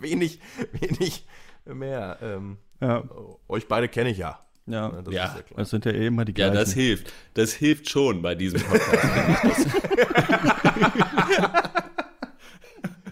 wenig, 0.00 0.40
wenig 0.72 1.26
mehr. 1.66 2.18
Ähm, 2.22 2.56
Ja, 2.80 3.04
euch 3.46 3.68
beide 3.68 3.88
kenne 3.88 4.08
ich 4.10 4.16
ja. 4.18 4.38
Ja. 4.72 4.88
Das 5.02 5.14
Ja. 5.14 5.24
ist 5.26 5.36
ja 5.36 5.42
klar. 5.42 5.58
Das 5.58 5.70
sind 5.70 5.84
ja 5.84 5.92
eh 5.92 6.06
immer 6.06 6.24
die 6.24 6.32
Ja, 6.32 6.48
gleichen. 6.50 6.54
das 6.64 6.72
hilft. 6.72 7.12
Das 7.34 7.52
hilft 7.52 7.88
schon 7.90 8.22
bei 8.22 8.34
diesem 8.34 8.60
Podcast. 8.60 9.66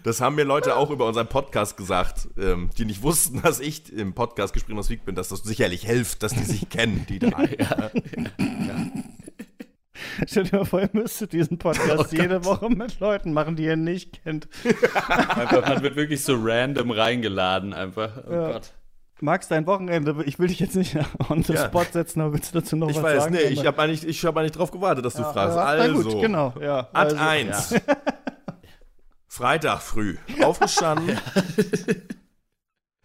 Das 0.05 0.21
haben 0.23 0.37
mir 0.37 0.45
Leute 0.45 0.77
auch 0.77 0.91
über 0.91 1.07
unseren 1.07 1.27
Podcast 1.27 1.77
gesagt, 1.77 2.29
ähm, 2.39 2.71
die 2.79 2.87
nicht 2.87 3.03
wussten, 3.03 3.43
dass 3.43 3.61
ich 3.61 3.93
im 3.93 4.15
Podcast 4.15 4.55
Gespräch 4.55 4.77
aus 4.79 4.89
Week 4.89 5.05
bin, 5.05 5.15
dass 5.15 5.29
das 5.29 5.41
sicherlich 5.41 5.85
hilft, 5.85 6.23
dass 6.23 6.33
die 6.33 6.45
sich 6.45 6.69
kennen, 6.71 7.05
die 7.09 7.19
drei. 7.19 7.59
Stell 10.27 10.45
dir 10.45 10.59
mal 10.59 10.65
vor, 10.65 10.81
ihr 10.81 10.89
müsstet 10.93 11.33
diesen 11.33 11.59
Podcast 11.59 12.13
Oh 12.13 12.17
jede 12.17 12.45
Woche 12.45 12.71
mit 12.71 13.01
Leuten 13.01 13.33
machen, 13.35 13.57
die 13.57 13.65
ihr 13.65 13.77
nicht 13.77 14.23
kennt. 14.23 14.49
einfach, 14.65 15.69
man 15.69 15.83
wird 15.83 15.97
wirklich 15.97 16.23
so 16.23 16.37
random 16.41 16.91
reingeladen, 16.93 17.75
einfach. 17.75 18.23
Oh 18.27 18.33
Ja. 18.33 18.53
Gott. 18.53 18.73
Max, 19.21 19.49
dein 19.49 19.67
Wochenende, 19.67 20.23
ich 20.27 20.39
will 20.39 20.47
dich 20.49 20.61
jetzt 20.61 20.77
nicht 20.77 20.97
on 21.29 21.43
the 21.43 21.53
Ja. 21.55 21.67
spot 21.67 21.87
setzen, 21.93 22.21
aber 22.21 22.35
willst 22.35 22.55
du 22.55 22.61
dazu 22.61 22.77
noch 22.77 22.89
Ich 22.89 22.97
was 22.97 23.03
weiß, 23.03 23.23
sagen? 23.25 23.35
nee, 23.35 23.43
ich 23.49 23.67
habe 23.67 23.81
eigentlich, 23.83 24.07
ich 24.07 24.25
hab 24.25 24.37
eigentlich 24.37 24.53
drauf 24.53 24.71
gewartet, 24.71 25.05
dass 25.05 25.15
du 25.15 25.23
fragst. 25.25 25.57
ja, 25.57 25.65
Also, 25.65 25.93
na 26.03 26.03
gut, 26.03 26.21
genau, 26.21 26.55
ja. 26.61 26.89
Ad 26.93 27.15
Also, 27.15 27.17
1. 27.17 27.75
Freitag 29.29 29.81
früh. 29.83 30.17
Aufgestanden. 30.43 31.19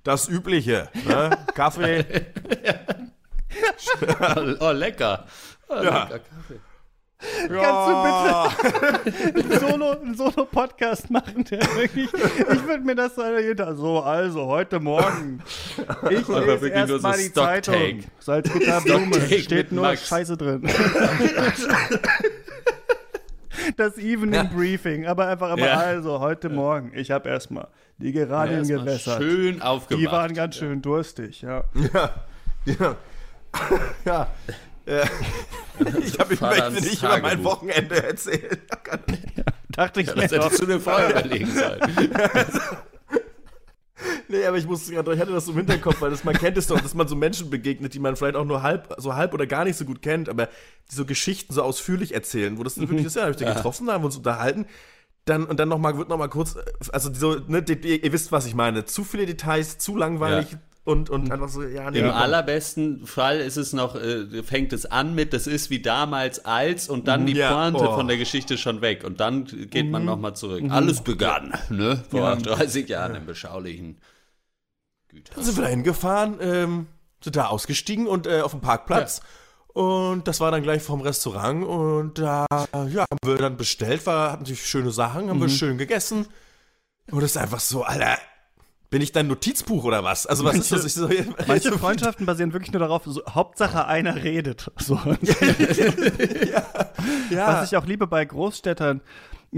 Das 0.06 0.28
Übliche. 0.28 0.90
Ne? 1.08 1.30
Kaffee. 1.56 2.04
Oh, 4.02 4.56
oh, 4.68 4.72
lecker. 4.72 5.26
Oh, 5.70 5.76
Ja. 7.50 7.56
lecker 7.56 8.54
Kaffee. 9.04 9.30
Ja. 9.36 9.42
einen 9.42 9.60
Solo, 9.60 9.92
einen 9.92 10.16
Solo-Podcast 10.16 11.10
machen, 11.12 11.44
der 11.50 11.60
wirklich, 11.76 12.10
ich 12.14 12.68
würde 12.68 12.84
mir 12.84 12.96
das 12.96 13.16
so 13.16 13.22
dahinter, 13.22 13.76
so, 13.76 14.02
also, 14.02 14.46
heute 14.46 14.80
Morgen, 14.80 15.42
ich 16.10 16.28
lese 16.28 16.68
erst 16.70 16.90
nur 16.90 17.00
so 17.00 17.08
mal 17.08 17.18
die. 17.18 17.34
Zeitung, 17.34 18.04
Salzgitter 18.20 18.82
Blume, 18.82 19.22
steht 19.40 19.72
nur 19.72 19.84
Max. 19.86 20.08
Scheiße 20.08 20.38
drin. 20.38 20.64
Das 23.78 23.98
Evening 23.98 24.34
Ja. 24.34 24.44
Briefing, 24.44 25.06
aber 25.06 25.28
einfach 25.28 25.56
immer, 25.56 25.66
Ja. 25.68 25.76
also, 25.78 26.20
heute 26.20 26.50
Morgen, 26.50 26.92
ich 26.96 27.12
habe 27.12 27.30
erstmal 27.30 27.68
die 27.98 28.12
Geranien 28.12 28.60
Erstmal 28.60 28.80
gewässert. 28.80 29.22
Schön 29.22 29.62
aufgemacht. 29.62 30.02
Die 30.04 30.12
waren 30.12 30.34
ganz 30.34 30.56
schön 30.58 30.82
durstig, 30.82 31.42
ja. 31.44 31.64
Ja. 31.94 32.26
Ja. 32.66 32.96
ja. 34.06 34.28
Äh, 34.86 35.06
ich 36.06 36.20
habe 36.20 36.36
möchte 36.40 36.72
nicht 36.82 37.02
über 37.04 37.20
mein. 37.20 37.44
Wochenende 37.44 38.04
erzählen. 38.04 38.58
Dachte 39.70 40.02
ich 40.02 40.08
Das 40.08 40.16
mir 40.16 40.28
doch. 40.28 40.46
hättest 40.46 40.62
du 40.62 40.66
dir 40.68 40.80
vorher 40.80 41.10
überlegen 41.10 41.50
sollen. 41.56 41.80
Nee, 44.28 44.46
aber 44.46 44.58
ich 44.58 44.66
musste 44.66 44.92
gerade, 44.94 45.14
ich 45.14 45.20
hatte 45.20 45.32
das 45.32 45.46
so 45.46 45.52
im 45.52 45.58
Hinterkopf, 45.60 46.02
weil 46.02 46.10
das, 46.12 46.24
man 46.24 46.36
kennt 46.36 46.58
es 46.58 46.68
doch, 46.68 46.80
dass 46.80 46.94
man 46.94 47.08
so 47.08 47.16
Menschen 47.16 47.50
begegnet, 47.50 47.94
die 47.94 48.00
man 48.00 48.16
vielleicht 48.16 48.36
auch 48.36 48.46
nur 48.46 48.62
halb, 48.62 48.94
so 48.98 49.16
halb 49.16 49.34
oder 49.34 49.48
gar 49.48 49.64
nicht 49.64 49.78
so 49.78 49.86
gut 49.86 50.02
kennt, 50.02 50.28
aber 50.30 50.48
die 50.92 50.96
so 50.96 51.06
Geschichten 51.06 51.54
so 51.54 51.62
ausführlich 51.64 52.14
erzählen, 52.14 52.58
wo 52.58 52.64
das 52.64 52.76
dann 52.76 52.90
wirklich 52.90 53.06
ist, 53.08 53.16
ja, 53.16 53.24
hab 53.24 53.32
ich 53.32 53.38
den 53.38 53.48
getroffen, 53.54 53.88
da 53.88 53.94
haben 53.94 54.02
wir 54.02 54.08
uns 54.08 54.18
unterhalten, 54.18 54.66
dann, 55.26 55.46
und 55.46 55.60
dann 55.60 55.70
nochmal, 55.70 55.98
wird 55.98 56.10
nochmal 56.10 56.30
kurz, 56.30 56.56
also 56.92 57.14
so, 57.14 57.40
ne, 57.48 57.64
die, 57.64 58.02
ihr 58.02 58.12
wisst, 58.12 58.32
was 58.32 58.46
ich 58.46 58.56
meine, 58.56 58.86
zu 58.86 59.04
viele 59.04 59.26
Details, 59.26 59.78
zu 59.78 59.96
langweilig 59.96 60.52
Ja. 60.52 60.60
Und, 60.86 61.10
und 61.10 61.32
einfach 61.32 61.48
so, 61.48 61.64
ja, 61.64 61.90
nee, 61.90 62.00
Im 62.00 62.08
komm. 62.08 62.16
allerbesten 62.16 63.06
Fall 63.08 63.40
ist 63.40 63.56
es 63.56 63.72
noch, 63.72 63.96
äh, 63.96 64.44
fängt 64.44 64.74
es 64.74 64.86
an 64.86 65.16
mit, 65.16 65.32
das 65.32 65.48
ist 65.48 65.70
wie 65.70 65.82
damals 65.82 66.44
als 66.44 66.90
und 66.90 67.08
dann 67.08 67.26
die 67.26 67.34
Ja, 67.34 67.54
Pointe 67.54 67.90
oh. 67.90 67.96
von 67.96 68.08
der 68.08 68.18
Geschichte 68.18 68.58
schon 68.58 68.82
weg 68.82 69.04
und 69.06 69.22
dann 69.22 69.46
geht 69.46 69.90
man 69.90 70.04
nochmal 70.04 70.36
zurück. 70.36 70.62
Alles 70.70 71.02
begann, 71.02 71.54
ne? 71.70 72.04
Vor 72.10 72.20
Ja. 72.20 72.36
30 72.36 72.90
Jahren 72.90 73.16
im 73.16 73.26
beschaulichen 73.26 73.98
Güter. 75.08 75.36
Dann 75.36 75.44
sind 75.46 75.56
wir 75.56 75.64
da 75.64 75.70
hingefahren, 75.70 76.38
ähm, 76.42 76.88
sind 77.24 77.38
da 77.38 77.46
ausgestiegen 77.48 78.06
und 78.08 78.28
äh, 78.28 78.42
auf 78.42 78.52
dem 78.52 78.60
Parkplatz. 78.62 79.22
Und 79.68 80.28
das 80.28 80.40
war 80.40 80.52
dann 80.52 80.62
gleich 80.64 80.84
vom 80.84 81.02
Restaurant 81.02 81.66
und 81.66 82.20
da, 82.20 82.46
ja, 82.74 83.06
haben 83.10 83.18
wir 83.26 83.38
dann 83.38 83.58
bestellt, 83.58 84.06
war, 84.06 84.34
hatten 84.34 84.44
natürlich 84.44 84.68
schöne 84.68 84.92
Sachen, 84.92 85.30
haben 85.30 85.42
wir 85.42 85.50
schön 85.50 85.78
gegessen. 85.80 86.28
Und 87.10 87.22
das 87.24 87.32
ist 87.32 87.38
einfach 87.38 87.60
so, 87.60 87.84
Alter, 87.84 88.18
bin 88.94 89.02
ich 89.02 89.12
dein 89.12 89.26
Notizbuch 89.26 89.86
oder 89.86 90.04
was? 90.04 90.28
Also 90.28 90.44
was 90.44 90.56
ist 90.56 90.72
das? 90.72 90.86
Ich 90.86 90.94
so, 90.94 91.10
Manche 91.48 91.72
Freundschaften 91.80 92.28
basieren 92.28 92.54
wirklich 92.54 92.72
nur 92.72 92.80
darauf, 92.80 93.02
so, 93.06 93.24
Hauptsache 93.28 93.88
einer 93.88 94.24
redet. 94.24 94.70
So. 94.78 94.94
ja, 97.32 97.48
Was 97.48 97.72
ich 97.72 97.78
auch 97.78 97.88
liebe 97.88 98.06
bei 98.06 98.24
Großstädtern, 98.24 99.02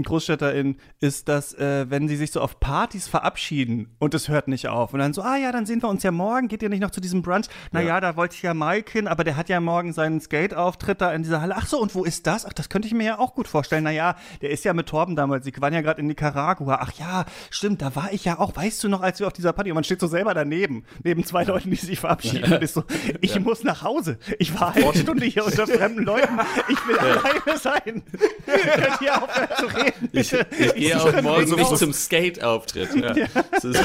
GroßstädterInnen, 0.02 0.76
ist, 1.00 1.28
dass, 1.28 1.54
äh, 1.54 1.86
wenn 1.88 2.08
sie 2.08 2.16
sich 2.16 2.32
so 2.32 2.40
auf 2.40 2.60
Partys 2.60 3.08
verabschieden 3.08 3.94
und 3.98 4.14
es 4.14 4.28
hört 4.28 4.48
nicht 4.48 4.68
auf 4.68 4.92
und 4.92 5.00
dann 5.00 5.12
so, 5.12 5.22
ah 5.22 5.36
ja, 5.36 5.52
dann 5.52 5.66
sehen 5.66 5.82
wir 5.82 5.88
uns 5.88 6.02
ja 6.02 6.10
morgen, 6.10 6.48
geht 6.48 6.62
ihr 6.62 6.68
nicht 6.68 6.80
noch 6.80 6.90
zu 6.90 7.00
diesem 7.00 7.22
Brunch? 7.22 7.46
Naja, 7.72 8.00
da 8.00 8.16
wollte 8.16 8.34
ich 8.36 8.42
ja 8.42 8.54
Mike 8.54 8.92
hin, 8.92 9.08
aber 9.08 9.24
der 9.24 9.36
hat 9.36 9.48
ja 9.48 9.60
morgen 9.60 9.92
seinen 9.92 10.20
Skate-Auftritt 10.20 11.00
da 11.00 11.12
in 11.12 11.22
dieser 11.22 11.40
Halle. 11.40 11.54
Ach 11.56 11.66
so, 11.66 11.80
und 11.80 11.94
wo 11.94 12.04
ist 12.04 12.26
das? 12.26 12.46
Ach, 12.46 12.52
das 12.52 12.68
könnte 12.68 12.88
ich 12.88 12.94
mir 12.94 13.04
ja 13.04 13.18
auch 13.18 13.34
gut 13.34 13.48
vorstellen. 13.48 13.84
Naja, 13.84 14.16
der 14.40 14.50
ist 14.50 14.64
ja 14.64 14.72
mit 14.72 14.86
Torben 14.86 15.16
damals, 15.16 15.44
sie 15.44 15.52
waren 15.58 15.72
ja 15.72 15.80
gerade 15.80 16.00
in 16.00 16.06
Nicaragua. 16.06 16.78
Ach 16.80 16.92
ja, 16.98 17.24
stimmt, 17.50 17.82
da 17.82 17.94
war 17.96 18.12
ich 18.12 18.24
ja 18.24 18.38
auch, 18.38 18.54
weißt 18.56 18.84
du 18.84 18.88
noch, 18.88 19.02
als 19.02 19.20
wir 19.20 19.26
auf 19.26 19.32
dieser 19.32 19.52
Party, 19.52 19.70
und 19.70 19.74
man 19.74 19.84
steht 19.84 20.00
so 20.00 20.06
selber 20.06 20.34
daneben, 20.34 20.84
neben 21.02 21.24
zwei 21.24 21.44
Leuten, 21.44 21.70
die 21.70 21.76
sich 21.76 22.00
verabschieden 22.00 22.52
und 22.52 22.62
ist 22.62 22.74
so, 22.74 22.84
ich 23.20 23.38
muss 23.40 23.64
nach 23.64 23.82
Hause. 23.82 24.18
Ich 24.38 24.58
war 24.58 24.74
eine 24.74 24.94
Stunde 24.94 25.26
hier 25.26 25.44
unter 25.44 25.66
fremden 25.76 26.04
Leuten. 26.04 26.38
Ich 26.68 26.86
will 26.86 26.98
alleine 26.98 27.58
sein. 27.58 27.82
Könnt 28.46 29.00
ihr 29.00 29.22
aufhören 29.22 29.48
zu 29.58 29.66
reden? 29.66 29.85
Ich, 30.12 30.32
ich 30.32 30.74
gehe 30.74 31.00
auch 31.00 31.22
morgen 31.22 31.50
nicht 31.54 31.76
zum 31.78 31.92
Skate-Auftritt. 31.92 32.94
Ja. 32.94 33.14
Das 33.52 33.64
ist, 33.64 33.80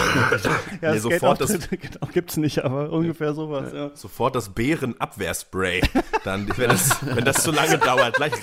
Ja, 0.81 0.91
Nee, 0.93 0.99
sofort 0.99 1.41
das- 1.41 1.49
Skate-Auftritt, 1.51 1.81
genau, 1.93 2.07
gibt's 2.13 2.37
nicht, 2.37 2.63
aber 2.63 2.91
ungefähr 2.91 3.33
sowas. 3.33 3.71
Ja. 3.73 3.91
sofort 3.93 4.35
das 4.35 4.49
Bärenabwehrspray. 4.49 5.81
Dann, 6.23 6.49
wenn 6.57 6.69
das, 6.69 6.97
wenn 7.05 7.25
das 7.25 7.43
zu 7.43 7.51
lange 7.51 7.77
dauert, 7.77 8.15
gleich 8.15 8.33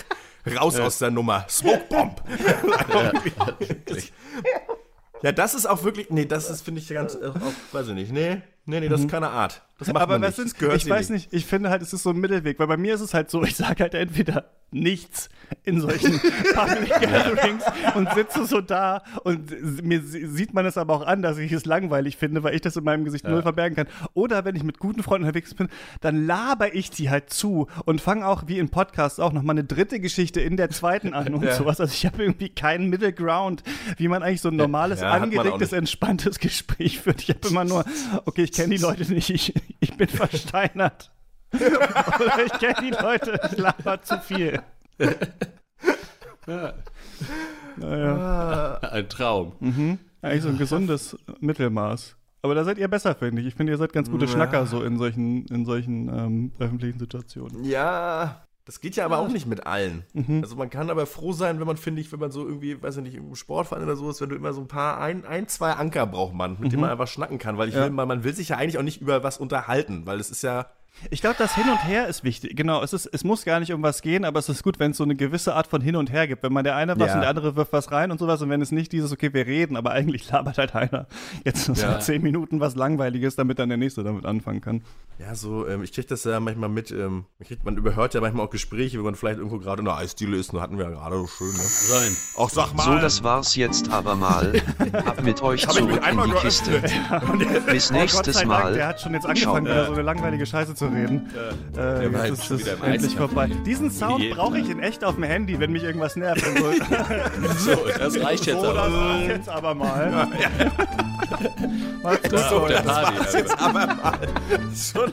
raus 0.58 0.78
aus 0.78 0.98
der 0.98 1.10
Nummer. 1.10 1.44
Smoke 1.48 1.84
Bomb. 1.88 2.22
Ja, 5.22 5.32
das 5.32 5.54
ist 5.54 5.66
auch 5.66 5.82
wirklich, 5.82 6.10
nee, 6.10 6.26
das 6.26 6.48
ist, 6.48 6.62
finde 6.62 6.80
ich, 6.80 6.88
ganz, 6.88 7.14
äh, 7.16 7.26
auch, 7.26 7.74
weiß 7.74 7.88
ich 7.88 7.94
nicht, 7.94 8.12
nee, 8.12 8.40
nee, 8.68 8.80
nee, 8.80 8.88
das 8.88 9.00
ist 9.00 9.10
keine 9.10 9.30
Art. 9.30 9.62
Das 9.78 9.88
macht 9.92 10.02
Aber 10.02 10.14
man 10.18 10.22
was 10.22 10.38
nicht. 10.38 10.58
sind, 10.58 10.72
ich 10.74 10.90
weiß 10.90 11.10
nicht, 11.10 11.32
ich 11.32 11.46
finde 11.46 11.70
halt, 11.70 11.82
es 11.82 11.92
ist 11.92 12.02
so 12.02 12.10
ein 12.10 12.16
Mittelweg, 12.16 12.58
weil 12.58 12.66
bei 12.66 12.76
mir 12.76 12.94
ist 12.94 13.00
es 13.00 13.14
halt 13.14 13.30
so, 13.30 13.42
ich 13.44 13.54
sage 13.56 13.84
halt 13.84 13.94
entweder 13.94 14.46
nichts 14.70 15.28
in 15.64 15.80
solchen 15.80 16.18
Public 16.54 16.88
Gatherings 17.00 17.62
und 17.94 18.12
sitze 18.12 18.44
so 18.44 18.60
da 18.60 19.02
und 19.24 19.82
mir 19.84 20.02
sie- 20.02 20.26
sieht 20.26 20.52
man 20.52 20.66
es 20.66 20.76
aber 20.76 20.94
auch 20.94 21.06
an, 21.06 21.22
dass 21.22 21.38
ich 21.38 21.52
es 21.52 21.64
langweilig 21.64 22.16
finde, 22.18 22.42
weil 22.42 22.54
ich 22.54 22.60
das 22.60 22.76
in 22.76 22.84
meinem 22.84 23.04
Gesicht 23.04 23.24
null 23.26 23.40
verbergen 23.42 23.76
kann. 23.76 23.86
Oder 24.14 24.44
wenn 24.44 24.56
ich 24.56 24.64
mit 24.64 24.78
guten 24.78 25.02
Freunden 25.02 25.26
unterwegs 25.26 25.54
bin, 25.54 25.68
dann 26.00 26.26
laber 26.26 26.74
ich 26.74 26.90
die 26.90 27.08
halt 27.08 27.30
zu 27.30 27.68
und 27.86 28.00
fange 28.00 28.26
auch, 28.26 28.42
wie 28.46 28.58
in 28.58 28.68
Podcasts 28.68 29.20
auch, 29.20 29.32
nochmal 29.32 29.54
eine 29.54 29.64
dritte 29.64 30.00
Geschichte 30.00 30.40
in 30.40 30.56
der 30.58 30.68
zweiten 30.70 31.14
an 31.14 31.32
und 31.34 31.44
Ja. 31.44 31.54
sowas. 31.54 31.80
Also 31.80 31.92
ich 31.94 32.04
habe 32.04 32.20
irgendwie 32.22 32.48
keinen 32.50 32.90
Middle 32.90 33.12
Ground, 33.12 33.62
wie 33.96 34.08
man 34.08 34.22
eigentlich 34.22 34.40
so 34.42 34.48
ein 34.48 34.56
normales, 34.56 35.00
Ja, 35.00 35.24
nicht. 35.24 35.72
entspanntes 35.72 36.40
Gespräch 36.40 37.00
führt. 37.00 37.22
Ich 37.22 37.28
habe 37.30 37.46
immer 37.48 37.64
nur, 37.64 37.84
okay, 38.26 38.42
ich 38.42 38.50
kenne 38.58 38.76
die 38.76 38.82
Leute 38.82 39.12
nicht, 39.12 39.30
ich, 39.30 39.54
ich 39.80 39.96
bin 39.96 40.08
versteinert. 40.08 41.10
Oder 41.52 42.44
ich 42.46 42.52
kenne 42.52 42.74
die 42.82 42.90
Leute, 42.90 43.40
ich 43.50 43.58
laber 43.58 44.02
zu 44.02 44.18
viel. 44.20 44.60
Naja, 47.76 48.78
ein 48.80 49.08
Traum. 49.08 49.98
eigentlich 50.22 50.42
so 50.42 50.48
ein 50.48 50.58
gesundes 50.58 51.16
Mittelmaß. 51.40 52.16
Aber 52.42 52.54
da 52.54 52.64
seid 52.64 52.78
ihr 52.78 52.88
besser, 52.88 53.14
finde 53.14 53.42
ich. 53.42 53.48
Ich 53.48 53.54
finde, 53.54 53.72
ihr 53.72 53.78
seid 53.78 53.92
ganz 53.92 54.10
gute 54.10 54.28
Schnacker 54.28 54.66
so 54.66 54.82
in 54.82 54.96
solchen, 54.96 55.46
in 55.46 55.64
solchen 55.64 56.08
ähm, 56.08 56.52
öffentlichen 56.58 56.98
Situationen. 56.98 57.64
Ja, 57.64 58.44
das 58.68 58.80
geht 58.82 58.96
ja 58.96 59.06
aber 59.06 59.16
auch 59.18 59.28
nicht 59.28 59.46
mit 59.46 59.66
allen. 59.66 60.04
Mhm. 60.12 60.42
Also 60.42 60.54
man 60.54 60.68
kann 60.68 60.90
aber 60.90 61.06
froh 61.06 61.32
sein, 61.32 61.58
wenn 61.58 61.66
man, 61.66 61.78
finde 61.78 62.02
ich, 62.02 62.12
wenn 62.12 62.20
man 62.20 62.30
so 62.30 62.46
irgendwie, 62.46 62.80
weiß 62.82 62.98
ich 62.98 63.02
nicht, 63.02 63.14
im 63.14 63.34
Sportverein 63.34 63.82
oder 63.82 63.96
sowas, 63.96 64.20
wenn 64.20 64.28
du 64.28 64.36
immer 64.36 64.52
so 64.52 64.60
ein 64.60 64.68
paar, 64.68 65.00
ein, 65.00 65.24
ein 65.24 65.48
zwei 65.48 65.72
Anker 65.72 66.06
braucht 66.06 66.34
man, 66.34 66.58
mit 66.60 66.70
denen 66.72 66.82
man 66.82 66.90
einfach 66.90 67.08
schnacken 67.08 67.38
kann, 67.38 67.56
weil 67.56 67.70
ich 67.70 67.74
Mhm. 67.74 67.80
Ja. 67.80 67.86
will, 67.86 67.92
man, 67.92 68.06
man 68.08 68.24
will 68.24 68.34
sich 68.34 68.50
ja 68.50 68.56
eigentlich 68.58 68.76
auch 68.76 68.82
nicht 68.82 69.00
über 69.00 69.22
was 69.22 69.38
unterhalten, 69.38 70.04
weil 70.04 70.20
es 70.20 70.30
ist 70.30 70.42
ja, 70.42 70.66
Ich 71.12 71.20
glaube, 71.20 71.36
das 71.38 71.54
Hin 71.54 71.68
und 71.70 71.84
Her 71.86 72.08
ist 72.08 72.24
wichtig. 72.24 72.56
Genau, 72.56 72.82
es, 72.82 72.92
ist, 72.92 73.06
es 73.06 73.22
muss 73.22 73.44
gar 73.44 73.60
nicht 73.60 73.72
um 73.72 73.82
was 73.84 74.02
gehen, 74.02 74.24
aber 74.24 74.40
es 74.40 74.48
ist 74.48 74.64
gut, 74.64 74.80
wenn 74.80 74.90
es 74.90 74.96
so 74.96 75.04
eine 75.04 75.14
gewisse 75.14 75.54
Art 75.54 75.68
von 75.68 75.80
Hin 75.80 75.94
und 75.94 76.10
Her 76.10 76.26
gibt. 76.26 76.42
Wenn 76.42 76.52
man 76.52 76.64
der 76.64 76.74
eine 76.74 76.98
was 76.98 77.08
Ja. 77.08 77.14
und 77.14 77.20
der 77.20 77.30
andere 77.30 77.54
wirft 77.54 77.72
was 77.72 77.92
rein 77.92 78.10
und 78.10 78.18
sowas 78.18 78.42
und 78.42 78.50
wenn 78.50 78.60
es 78.60 78.72
nicht 78.72 78.90
dieses, 78.90 79.12
okay, 79.12 79.32
wir 79.32 79.46
reden, 79.46 79.76
aber 79.76 79.92
eigentlich 79.92 80.28
labert 80.28 80.58
halt 80.58 80.74
einer 80.74 81.06
jetzt 81.44 81.68
Ja. 81.78 82.00
zehn 82.00 82.20
Minuten 82.22 82.58
was 82.58 82.74
Langweiliges, 82.74 83.36
damit 83.36 83.60
dann 83.60 83.68
der 83.68 83.78
Nächste 83.78 84.02
damit 84.02 84.26
anfangen 84.26 84.60
kann. 84.60 84.82
Ja, 85.20 85.34
so, 85.36 85.68
ähm, 85.68 85.82
ich 85.84 85.92
krieg 85.92 86.06
das 86.08 86.24
ja 86.24 86.40
manchmal 86.40 86.68
mit, 86.68 86.90
ähm, 86.90 87.26
man, 87.38 87.46
kriegt, 87.46 87.64
man 87.64 87.76
überhört 87.76 88.14
ja 88.14 88.20
manchmal 88.20 88.46
auch 88.46 88.50
Gespräche, 88.50 88.98
wenn 88.98 89.04
man 89.04 89.14
vielleicht 89.14 89.38
irgendwo 89.38 89.58
gerade 89.58 89.80
in 89.80 89.84
der 89.84 89.96
Eisdiele 89.96 90.36
ist, 90.36 90.52
nur 90.52 90.62
hatten 90.62 90.78
wir 90.78 90.84
ja 90.86 90.90
gerade 90.90 91.16
so 91.16 91.26
schön, 91.28 91.52
ne? 91.52 91.58
Sein. 91.58 92.16
Auch 92.36 92.50
sag 92.50 92.72
mal. 92.74 92.82
So, 92.84 92.94
das 92.98 93.22
war's 93.22 93.54
jetzt 93.54 93.90
aber 93.92 94.16
mal. 94.16 94.60
Ab 94.92 95.22
mit 95.22 95.42
euch 95.42 95.66
hab 95.66 95.74
ich 95.76 95.80
mich 95.82 95.90
zurück 95.90 95.96
in 95.98 96.02
einmal 96.04 96.26
die 96.28 96.34
Kiste. 96.34 96.70
geöffnet. 96.80 97.66
Bis 97.66 97.90
Oh 97.90 97.94
Gott 97.94 98.00
nächstes 98.00 98.34
Dank, 98.36 98.46
Mal. 98.48 98.74
der 98.74 98.86
hat 98.88 99.00
schon 99.00 99.12
jetzt 99.14 99.26
angefangen, 99.26 99.66
Ciao. 99.66 99.74
wieder 99.76 99.86
so 99.86 99.92
eine 99.92 100.02
langweilige 100.02 100.44
Scheiße 100.46 100.74
zu 100.78 100.86
reden. 100.86 101.28
Äh, 101.74 101.76
Der 102.00 102.12
war 102.12 102.26
jetzt 102.26 102.48
jetzt 102.48 102.62
ist 102.62 102.66
es 102.68 102.80
endlich 102.80 103.16
vorbei. 103.16 103.50
Diesen 103.66 103.90
Sound 103.90 104.28
brauche 104.30 104.58
ich 104.58 104.68
in 104.70 104.80
echt 104.80 105.04
auf 105.04 105.14
dem 105.16 105.24
Handy, 105.24 105.58
wenn 105.60 105.72
mich 105.72 105.82
irgendwas 105.84 106.16
nervt. 106.16 106.44
Und 106.46 106.58
so, 107.58 107.72
So, 107.72 107.78
das 107.98 108.20
reicht 108.22 108.46
jetzt 108.46 108.60
so, 108.60 108.72
das 108.72 108.76
aber. 108.78 108.92
war's 108.94 109.26
jetzt 109.26 109.48
aber 109.48 109.74
mal. 109.74 110.28
Macht's 112.02 112.22
gut, 112.22 112.32
Das 112.32 112.52
auf 112.52 112.66
der 112.68 112.76
Leute. 112.78 112.88
Party. 112.88 113.12
Das 113.18 113.32
jetzt 113.34 113.58
aber 113.60 113.86
mal 113.86 114.18
schon 114.74 115.12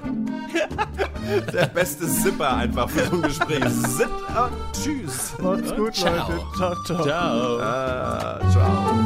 der 1.54 1.66
beste 1.68 2.08
Zipper 2.08 2.56
einfach 2.58 2.90
für 2.90 3.06
so 3.06 3.16
ein 3.16 3.22
Gespräch. 3.24 3.64
Zip 3.98 4.10
und 4.10 4.84
tschüss. 4.84 5.34
Macht's 5.42 5.76
gut, 5.76 5.96
Ciao. 5.96 6.14
Leute. 6.16 6.42
Ciao, 6.58 6.76
ciao. 6.86 7.04
Ciao. 7.04 7.60
Ah, 7.60 8.40
ciao. 8.52 9.05